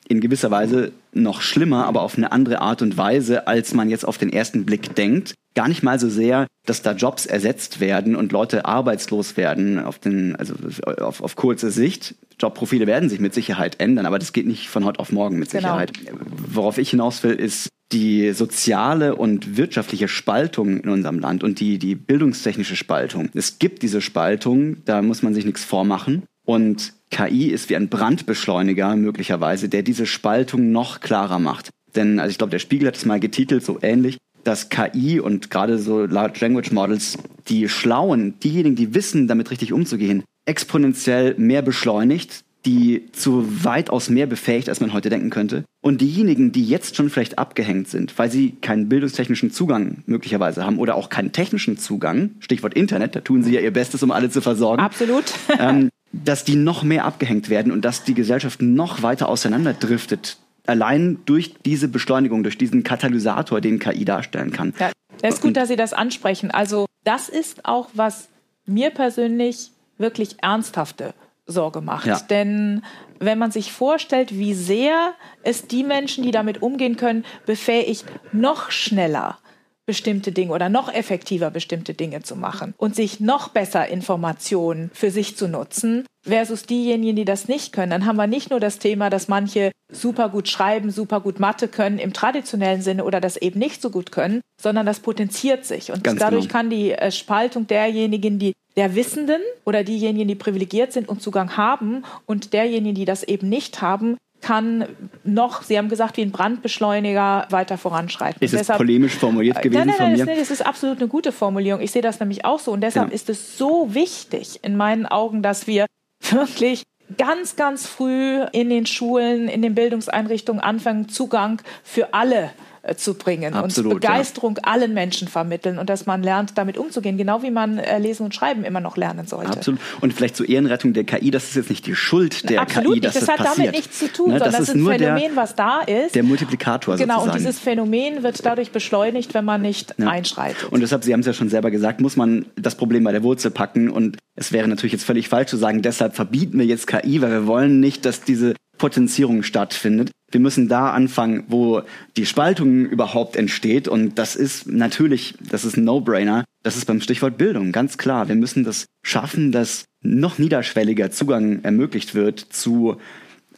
in 0.09 0.21
gewisser 0.21 0.51
Weise 0.51 0.93
noch 1.12 1.41
schlimmer, 1.41 1.87
aber 1.87 2.03
auf 2.03 2.17
eine 2.17 2.33
andere 2.33 2.61
Art 2.61 2.83
und 2.83 2.97
Weise, 2.97 3.47
als 3.47 3.75
man 3.75 3.88
jetzt 3.88 4.05
auf 4.05 4.19
den 4.19 4.33
ersten 4.33 4.65
Blick 4.65 4.95
denkt. 4.95 5.35
Gar 5.55 5.69
nicht 5.69 5.83
mal 5.83 5.99
so 5.99 6.09
sehr, 6.09 6.47
dass 6.67 6.83
da 6.83 6.93
Jobs 6.93 7.27
ersetzt 7.27 7.81
werden 7.81 8.17
und 8.17 8.33
Leute 8.33 8.65
arbeitslos 8.65 9.37
werden 9.37 9.79
auf 9.79 9.99
den, 9.99 10.35
also 10.37 10.55
auf, 10.99 11.23
auf 11.23 11.37
kurze 11.37 11.71
Sicht. 11.71 12.15
Jobprofile 12.41 12.87
werden 12.87 13.11
sich 13.11 13.21
mit 13.21 13.35
Sicherheit 13.35 13.81
ändern, 13.81 14.07
aber 14.07 14.19
das 14.19 14.33
geht 14.33 14.47
nicht 14.47 14.69
von 14.69 14.85
heute 14.85 14.99
auf 14.99 15.12
morgen 15.12 15.38
mit 15.38 15.51
genau. 15.51 15.62
Sicherheit. 15.62 15.93
Genau. 15.93 16.19
Worauf 16.31 16.79
ich 16.79 16.91
hinaus 16.91 17.23
will, 17.23 17.35
ist 17.35 17.69
die 17.93 18.33
soziale 18.33 19.15
und 19.15 19.59
wirtschaftliche 19.59 20.09
Spaltung 20.09 20.81
in 20.81 20.88
unserem 20.88 21.19
Land 21.19 21.45
und 21.45 21.61
die, 21.61 21.79
die 21.79 21.95
bildungstechnische 21.95 22.77
Spaltung. 22.77 23.29
Es 23.35 23.59
gibt 23.59 23.83
diese 23.83 24.01
Spaltung, 24.01 24.79
da 24.87 25.03
muss 25.03 25.23
man 25.23 25.35
sich 25.35 25.45
nichts 25.45 25.65
vormachen. 25.65 26.23
Und 26.44 26.94
KI 27.11 27.48
ist 27.48 27.68
wie 27.70 27.76
ein 27.76 27.88
Brandbeschleuniger 27.88 28.96
möglicherweise, 28.96 29.68
der 29.68 29.83
diese 29.83 30.07
Spaltung 30.07 30.72
noch 30.72 31.00
klarer 31.00 31.38
macht. 31.38 31.70
Denn, 31.94 32.18
also 32.18 32.31
ich 32.31 32.38
glaube, 32.38 32.50
der 32.50 32.59
Spiegel 32.59 32.88
hat 32.88 32.96
es 32.96 33.05
mal 33.05 33.20
getitelt, 33.20 33.64
so 33.64 33.78
ähnlich, 33.83 34.18
dass 34.44 34.70
KI 34.70 35.20
und 35.20 35.50
gerade 35.50 35.78
so 35.78 36.05
Large 36.05 36.40
Language 36.40 36.72
Models 36.72 37.18
die 37.48 37.68
Schlauen, 37.68 38.38
diejenigen, 38.40 38.76
die 38.76 38.94
wissen, 38.94 39.28
damit 39.28 39.50
richtig 39.50 39.72
umzugehen, 39.72 40.24
exponentiell 40.46 41.35
mehr 41.38 41.62
beschleunigt, 41.62 42.44
die 42.64 43.11
zu 43.12 43.64
weitaus 43.64 44.09
mehr 44.09 44.26
befähigt, 44.26 44.68
als 44.68 44.81
man 44.81 44.92
heute 44.92 45.11
denken 45.11 45.31
könnte. 45.31 45.64
Und 45.83 46.00
diejenigen, 46.00 46.52
die 46.52 46.64
jetzt 46.64 46.94
schon 46.96 47.11
vielleicht 47.11 47.38
abgehängt 47.38 47.88
sind, 47.88 48.16
weil 48.18 48.31
sie 48.31 48.52
keinen 48.61 48.88
bildungstechnischen 48.88 49.50
Zugang 49.50 50.02
möglicherweise 50.07 50.64
haben 50.64 50.78
oder 50.78 50.94
auch 50.94 51.09
keinen 51.09 51.33
technischen 51.33 51.76
Zugang, 51.76 52.31
Stichwort 52.38 52.74
Internet, 52.74 53.16
da 53.16 53.20
tun 53.20 53.42
sie 53.42 53.52
ja 53.52 53.61
ihr 53.61 53.72
Bestes, 53.72 54.02
um 54.02 54.12
alle 54.12 54.31
zu 54.31 54.40
versorgen. 54.40 54.81
Absolut. 54.83 55.24
ähm, 55.59 55.88
dass 56.12 56.44
die 56.44 56.57
noch 56.57 56.83
mehr 56.83 57.05
abgehängt 57.05 57.48
werden 57.48 57.72
und 57.72 57.85
dass 57.85 58.05
die 58.05 58.14
Gesellschaft 58.14 58.62
noch 58.62 59.03
weiter 59.03 59.29
auseinanderdriftet. 59.29 60.38
Allein 60.66 61.18
durch 61.25 61.55
diese 61.64 61.88
Beschleunigung, 61.88 62.42
durch 62.42 62.59
diesen 62.59 62.85
Katalysator, 62.85 63.61
den 63.61 63.79
KI 63.79 64.05
darstellen 64.05 64.53
kann. 64.53 64.75
Ja, 64.79 64.92
es 65.22 65.35
ist 65.35 65.42
gut, 65.42 65.57
dass 65.57 65.68
Sie 65.68 65.77
das 65.77 65.92
ansprechen. 65.92 66.51
Also 66.51 66.87
das 67.05 67.29
ist 67.29 67.64
auch, 67.64 67.88
was 67.94 68.29
mir 68.66 68.90
persönlich 68.90 69.70
wirklich 69.98 70.42
ernsthafte 70.42 71.14
Sorge 71.46 71.81
macht. 71.81 72.07
Ja. 72.07 72.20
Denn 72.20 72.83
wenn 73.18 73.38
man 73.38 73.51
sich 73.51 73.72
vorstellt, 73.72 74.37
wie 74.37 74.55
sehr 74.55 75.14
es 75.42 75.66
die 75.66 75.85
Menschen, 75.85 76.25
die 76.25 76.31
damit 76.31 76.62
umgehen 76.62 76.96
können, 76.96 77.25
befähigt, 77.46 78.05
noch 78.33 78.70
schneller 78.70 79.38
bestimmte 79.87 80.33
Dinge 80.33 80.53
oder 80.53 80.68
noch 80.68 80.92
effektiver 80.92 81.51
bestimmte 81.51 81.95
Dinge 81.95 82.23
zu 82.23 82.37
machen 82.37 82.75
und 82.77 82.95
sich 82.95 83.21
noch 83.21 83.49
besser 83.49 83.88
Informationen 83.88 84.90
für 84.95 85.11
sich 85.11 85.37
zu 85.37 85.49
nutzen, 85.49 86.07
versus 86.25 86.66
diejenigen, 86.66 87.16
die 87.16 87.25
das 87.25 87.49
nicht 87.49 87.73
können. 87.73 87.90
Dann 87.90 88.07
haben 88.07 88.16
wir 88.16 88.27
nicht 88.27 88.51
nur 88.51 88.61
das 88.61 88.79
Thema, 88.79 89.11
dass 89.11 89.29
manche 89.29 89.73
super 89.90 90.29
gut 90.29 90.49
schreiben, 90.49 90.90
super 90.90 91.21
gut 91.21 91.40
Mathe 91.40 91.68
können 91.68 91.99
im 91.99 92.12
traditionellen 92.12 92.81
Sinne 92.81 93.05
oder 93.05 93.21
das 93.21 93.37
eben 93.37 93.59
nicht 93.59 93.83
so 93.83 93.90
gut 93.90 94.12
können, 94.12 94.40
sondern 94.61 94.87
das 94.87 95.01
potenziert 95.01 95.64
sich. 95.64 95.90
Und 95.90 96.05
Ganz 96.05 96.21
dadurch 96.21 96.45
genau. 96.45 96.53
kann 96.53 96.71
die 96.71 96.92
äh, 96.92 97.11
Spaltung 97.11 97.66
derjenigen, 97.66 98.38
die 98.38 98.53
der 98.77 98.95
Wissenden 98.95 99.42
oder 99.64 99.85
diejenigen, 99.85 100.29
die 100.29 100.35
privilegiert 100.35 100.92
sind 100.92 101.09
und 101.09 101.21
Zugang 101.21 101.57
haben 101.57 102.05
und 102.25 102.53
derjenigen, 102.53 102.95
die 102.95 103.05
das 103.05 103.23
eben 103.23 103.49
nicht 103.49 103.83
haben, 103.83 104.16
kann 104.42 104.85
noch, 105.24 105.62
Sie 105.62 105.78
haben 105.78 105.88
gesagt, 105.88 106.16
wie 106.16 106.22
ein 106.22 106.33
Brandbeschleuniger 106.33 107.46
weiter 107.50 107.78
voranschreiten. 107.78 108.42
Ist 108.42 108.52
es 108.55 108.66
polemisch 108.66 109.14
formuliert 109.14 109.59
Äh, 109.59 109.62
gewesen 109.62 109.78
nein, 109.78 109.87
nein, 109.87 109.96
von 109.96 110.07
nein, 110.07 110.18
mir? 110.18 110.26
Das, 110.26 110.48
das 110.48 110.50
ist 110.50 110.66
absolut 110.66 110.98
eine 110.98 111.09
gute 111.09 111.33
Formulierung. 111.33 111.81
Ich 111.81 111.92
sehe 111.92 112.02
das 112.02 112.20
nämlich 112.20 112.44
auch 112.44 112.59
so. 112.59 112.72
Und 112.72 112.81
deshalb 112.83 113.09
Ja. 113.09 113.14
ist 113.14 113.31
es 113.31 113.57
so 113.57 113.94
wichtig 113.94 114.61
in 114.62 114.76
meinen 114.76 115.07
Augen, 115.07 115.42
dass 115.42 115.66
wir 115.66 115.87
wirklich 116.31 116.83
ganz, 117.16 117.57
ganz 117.57 117.87
früh 117.87 118.42
in 118.52 118.68
den 118.68 118.87
Schulen, 118.87 119.48
in 119.48 119.62
den 119.62 119.74
Bildungseinrichtungen 119.74 120.62
anfangen, 120.62 121.09
Zugang 121.09 121.62
für 121.83 122.12
alle 122.14 122.50
zu 122.97 123.14
bringen 123.14 123.55
Absolut, 123.55 123.92
und 123.95 124.01
Begeisterung 124.01 124.59
allen 124.62 124.92
Menschen 124.92 125.29
vermitteln 125.29 125.79
und 125.79 125.88
dass 125.88 126.05
man 126.07 126.23
lernt, 126.23 126.59
damit 126.59 126.77
umzugehen, 126.77 127.16
genau 127.16 127.42
wie 127.42 127.51
man 127.53 127.79
äh, 127.79 127.99
Lesen 127.99 128.25
und 128.25 128.35
Schreiben 128.35 128.64
immer 128.64 128.81
noch 128.81 128.97
lernen 128.97 129.27
sollte. 129.27 129.53
Absolut. 129.53 129.79
Und 130.01 130.12
vielleicht 130.12 130.35
zur 130.37 130.49
Ehrenrettung 130.49 130.92
der 130.92 131.05
KI, 131.05 131.31
das 131.31 131.45
ist 131.45 131.55
jetzt 131.55 131.71
nicht 131.71 131.87
die 131.87 131.95
Schuld 131.95 132.51
der 132.51 132.61
Absolut 132.62 132.87
KI, 132.95 133.01
nicht. 133.01 133.05
dass 133.05 133.14
Das 133.14 133.25
das, 133.27 133.29
hat 133.31 133.37
passiert. 133.47 133.59
damit 133.68 133.73
nichts 133.77 133.99
zu 134.01 134.12
tun, 134.12 134.31
Ne, 134.31 134.38
sondern 134.38 134.51
das 134.51 134.53
das 134.53 134.68
ist 134.71 134.75
ist 134.75 134.81
ein 134.81 134.99
Phänomen, 134.99 135.23
der, 135.23 135.37
was 135.37 135.55
da 135.55 135.81
ist. 135.81 136.14
der 136.14 136.23
Multiplikator 136.25 136.97
Genau, 136.97 137.14
sozusagen. 137.21 137.31
und 137.31 137.38
dieses 137.40 137.61
Phänomen 137.61 138.23
wird 138.25 138.45
dadurch 138.45 138.73
beschleunigt, 138.73 139.33
wenn 139.35 139.45
man 139.45 139.62
nicht 139.62 139.95
Ja. 139.99 140.09
einschreitet. 140.09 140.64
Und 140.73 140.81
deshalb, 140.81 141.05
Sie 141.05 141.12
haben 141.12 141.21
es 141.21 141.27
ja 141.27 141.33
schon 141.33 141.49
selber 141.49 141.71
gesagt, 141.71 142.01
muss 142.01 142.16
man 142.16 142.47
das 142.57 142.75
Problem 142.75 143.05
bei 143.05 143.12
der 143.12 143.23
Wurzel 143.23 143.51
packen. 143.53 143.90
Und 143.90 144.18
es 144.35 144.51
wäre 144.53 144.66
natürlich 144.66 144.92
jetzt 144.92 145.05
völlig 145.05 145.29
falsch 145.29 145.51
zu 145.51 145.57
sagen, 145.57 145.83
deshalb 145.83 146.16
verbieten 146.16 146.59
wir 146.59 146.66
jetzt 146.66 146.87
KI, 146.88 147.23
weil 147.23 147.31
wir 147.31 147.47
wollen 147.47 147.79
nicht, 147.81 148.05
dass 148.05 148.23
diese 148.23 148.55
Potenzierung 148.79 149.42
stattfindet. 149.45 150.11
Wir 150.33 150.40
müssen 150.40 150.68
da 150.68 150.90
anfangen, 150.90 151.45
wo 151.49 151.83
die 152.16 152.27
Spaltung 152.27 152.87
überhaupt 152.87 153.37
entsteht. 153.37 153.87
Und 153.87 154.18
das 154.18 154.35
ist 154.35 154.66
natürlich, 154.66 155.35
das 155.40 155.64
ist 155.64 155.77
ein 155.77 155.85
No-Brainer. 155.85 156.45
Das 156.62 156.77
ist 156.77 156.87
beim 156.87 157.01
Stichwort 157.01 157.38
Bildung, 157.38 157.73
ganz 157.73 157.99
klar. 157.99 158.29
Wir 158.29 158.37
müssen 158.37 158.64
das 158.64 158.87
schaffen, 159.03 159.53
dass 159.53 159.85
noch 160.03 160.38
niederschwelliger 160.38 161.11
Zugang 161.11 161.62
ermöglicht 161.62 162.14
wird 162.14 162.40
zu 162.40 162.97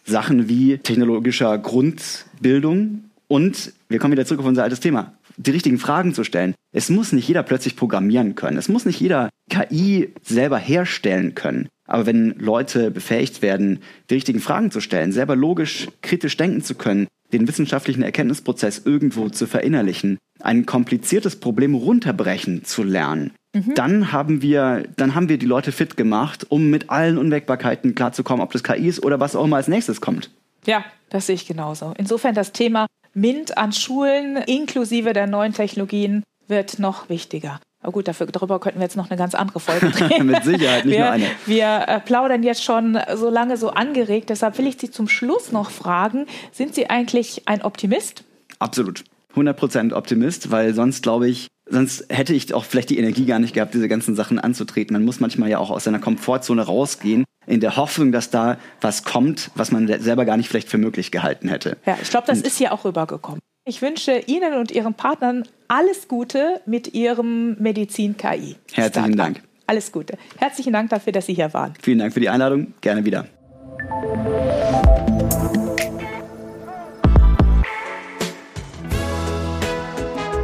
Sachen 0.05 0.49
wie 0.49 0.79
technologischer 0.79 1.57
Grundbildung 1.59 3.05
und 3.29 3.73
wir 3.89 3.99
kommen 3.99 4.13
wieder 4.13 4.27
zurück 4.27 4.41
auf 4.41 4.47
unser 4.47 4.63
altes 4.63 4.81
Thema, 4.81 5.15
die 5.37 5.51
richtigen 5.51 5.79
Fragen 5.79 6.15
zu 6.15 6.25
stellen. 6.25 6.55
Es 6.73 6.91
muss 6.91 7.13
nicht 7.13 7.27
jeder 7.27 7.43
plötzlich 7.43 7.77
programmieren 7.77 8.35
können. 8.35 8.59
Es 8.59 8.69
muss 8.69 8.85
nicht 8.85 9.01
jeder 9.01 9.31
KI 9.51 10.13
selber 10.23 10.59
herstellen 10.59 11.35
können. 11.35 11.69
Aber 11.87 12.07
wenn 12.07 12.35
Leute 12.38 12.90
befähigt 12.90 13.42
werden, 13.42 13.81
die 14.09 14.14
richtigen 14.14 14.40
Fragen 14.40 14.70
zu 14.70 14.81
stellen, 14.81 15.12
selber 15.12 15.37
logisch, 15.37 15.88
kritisch 16.03 16.37
denken 16.37 16.62
zu 16.62 16.75
können, 16.75 17.09
den 17.33 17.47
wissenschaftlichen 17.49 18.03
Erkenntnisprozess 18.03 18.83
irgendwo 18.85 19.29
zu 19.29 19.47
verinnerlichen, 19.47 20.18
ein 20.40 20.66
kompliziertes 20.66 21.37
Problem 21.37 21.75
runterbrechen 21.75 22.64
zu 22.64 22.83
lernen, 22.83 23.33
dann 23.75 24.11
haben 24.11 24.42
wir, 24.42 24.85
dann 24.97 25.14
haben 25.14 25.29
wir 25.29 25.38
die 25.38 25.47
Leute 25.47 25.70
fit 25.70 25.97
gemacht, 25.97 26.47
um 26.49 26.70
mit 26.70 26.90
allen 26.90 27.18
Unwägbarkeiten 27.18 27.94
klarzukommen, 27.94 28.42
ob 28.42 28.51
das 28.53 28.64
KI 28.64 28.88
ist 28.88 29.05
oder 29.05 29.20
was 29.20 29.37
auch 29.37 29.44
immer 29.44 29.57
als 29.57 29.68
nächstes 29.68 30.01
kommt. 30.01 30.31
Ja, 30.66 30.85
das 31.11 31.27
sehe 31.27 31.37
ich 31.37 31.47
genauso. 31.47 31.94
Insofern 31.97 32.35
das 32.35 32.51
Thema 32.51 32.87
MINT 33.14 33.57
an 33.57 33.73
Schulen 33.73 34.37
inklusive 34.37 35.12
der 35.12 35.29
neuen 35.29 35.53
Technologien 35.53 36.25
wird 36.49 36.81
noch 36.81 37.09
wichtiger. 37.09 37.61
Aber 37.85 37.92
gut, 37.92 38.09
dafür, 38.09 38.27
darüber 38.27 38.59
könnten 38.61 38.79
wir 38.79 38.85
jetzt 38.85 38.97
noch 38.97 39.11
eine 39.11 39.18
ganz 39.18 39.35
andere 39.35 39.61
Folge 39.61 39.90
drehen. 39.90 40.27
Mit 40.27 40.42
Sicherheit, 40.42 40.87
nicht 40.87 40.94
wir, 40.94 41.05
nur 41.05 41.11
eine. 41.11 41.27
Wir 41.44 41.85
äh, 41.87 42.01
plaudern 42.01 42.42
jetzt 42.42 42.64
schon 42.64 42.99
so 43.14 43.29
lange 43.29 43.59
so 43.59 43.68
angeregt. 43.68 44.31
Deshalb 44.31 44.57
will 44.57 44.66
ich 44.66 44.79
Sie 44.81 44.90
zum 44.90 45.07
Schluss 45.07 45.53
noch 45.53 45.70
fragen, 45.70 46.25
sind 46.51 46.75
Sie 46.75 46.88
eigentlich 46.88 47.47
ein 47.47 47.61
Optimist? 47.61 48.25
Absolut. 48.59 49.05
100% 49.37 49.92
Optimist, 49.92 50.51
weil 50.51 50.73
sonst 50.73 51.03
glaube 51.03 51.29
ich, 51.29 51.49
sonst 51.68 52.07
hätte 52.09 52.33
ich 52.33 52.55
auch 52.55 52.64
vielleicht 52.64 52.88
die 52.88 52.99
Energie 52.99 53.27
gar 53.27 53.38
nicht 53.38 53.53
gehabt, 53.53 53.75
diese 53.75 53.88
ganzen 53.88 54.16
Sachen 54.16 54.38
anzutreten. 54.38 54.94
Man 54.94 55.05
muss 55.05 55.20
manchmal 55.20 55.51
ja 55.51 55.59
auch 55.59 55.70
aus 55.70 55.85
seiner 55.85 55.99
Komfortzone 55.99 56.62
rausgehen, 56.62 57.25
in 57.47 57.61
der 57.61 57.77
Hoffnung, 57.77 58.12
dass 58.12 58.31
da 58.31 58.57
was 58.81 59.05
kommt, 59.05 59.51
was 59.57 59.70
man 59.73 59.88
selber 60.01 60.25
gar 60.25 60.38
nicht 60.38 60.49
vielleicht 60.49 60.70
für 60.70 60.79
möglich 60.79 61.11
gehalten 61.11 61.49
hätte. 61.49 61.77
Ja, 61.85 61.99
ich 62.01 62.09
glaube, 62.09 62.27
das 62.27 62.40
ist 62.40 62.57
hier 62.57 62.73
auch 62.73 62.87
rübergekommen. 62.87 63.40
Ich 63.66 63.81
wünsche 63.81 64.18
Ihnen 64.27 64.53
und 64.59 64.72
Ihren 64.72 64.92
Partnern 64.92 65.48
alles 65.68 66.07
Gute 66.07 66.61
mit 66.66 66.92
Ihrem 66.92 67.57
Medizin-KI. 67.59 68.57
Herzlichen. 68.74 69.16
Dank. 69.16 69.42
Alles 69.66 69.90
Gute. 69.90 70.18
Herzlichen 70.37 70.74
Dank 70.74 70.90
dafür, 70.90 71.14
dass 71.14 71.24
Sie 71.24 71.33
hier 71.33 71.50
waren. 71.55 71.72
Vielen 71.81 72.00
Dank 72.00 72.12
für 72.12 72.20
die 72.20 72.29
Einladung. 72.29 72.74
Gerne 72.83 73.03
wieder. 73.07 73.24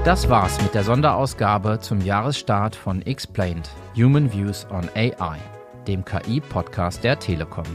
Das 0.07 0.31
war's 0.31 0.59
mit 0.63 0.75
der 0.75 0.85
Sonderausgabe 0.85 1.79
zum 1.79 2.01
Jahresstart 2.01 2.75
von 2.75 3.03
Explained 3.03 3.69
Human 3.97 4.33
Views 4.33 4.67
on 4.71 4.89
AI, 4.95 5.37
dem 5.87 6.07
KI-Podcast 6.07 7.05
der 7.05 7.19
Telekom. 7.19 7.67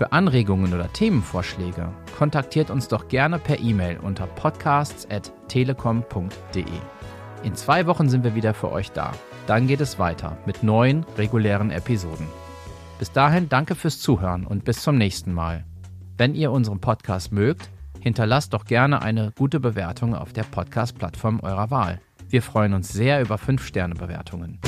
Für 0.00 0.12
Anregungen 0.12 0.72
oder 0.72 0.90
Themenvorschläge 0.90 1.92
kontaktiert 2.16 2.70
uns 2.70 2.88
doch 2.88 3.08
gerne 3.08 3.38
per 3.38 3.60
E-Mail 3.60 3.98
unter 3.98 4.26
podcasts.telekom.de. 4.26 6.64
In 7.42 7.54
zwei 7.54 7.84
Wochen 7.84 8.08
sind 8.08 8.24
wir 8.24 8.34
wieder 8.34 8.54
für 8.54 8.72
euch 8.72 8.92
da. 8.92 9.12
Dann 9.46 9.66
geht 9.66 9.82
es 9.82 9.98
weiter 9.98 10.38
mit 10.46 10.62
neuen 10.62 11.04
regulären 11.18 11.70
Episoden. 11.70 12.26
Bis 12.98 13.12
dahin 13.12 13.50
danke 13.50 13.74
fürs 13.74 14.00
Zuhören 14.00 14.46
und 14.46 14.64
bis 14.64 14.80
zum 14.80 14.96
nächsten 14.96 15.34
Mal. 15.34 15.66
Wenn 16.16 16.34
ihr 16.34 16.50
unseren 16.50 16.80
Podcast 16.80 17.30
mögt, 17.30 17.68
hinterlasst 18.00 18.54
doch 18.54 18.64
gerne 18.64 19.02
eine 19.02 19.32
gute 19.36 19.60
Bewertung 19.60 20.14
auf 20.14 20.32
der 20.32 20.44
Podcast-Plattform 20.44 21.40
eurer 21.40 21.70
Wahl. 21.70 22.00
Wir 22.30 22.40
freuen 22.40 22.72
uns 22.72 22.90
sehr 22.90 23.20
über 23.20 23.34
5-Sterne-Bewertungen. 23.34 24.60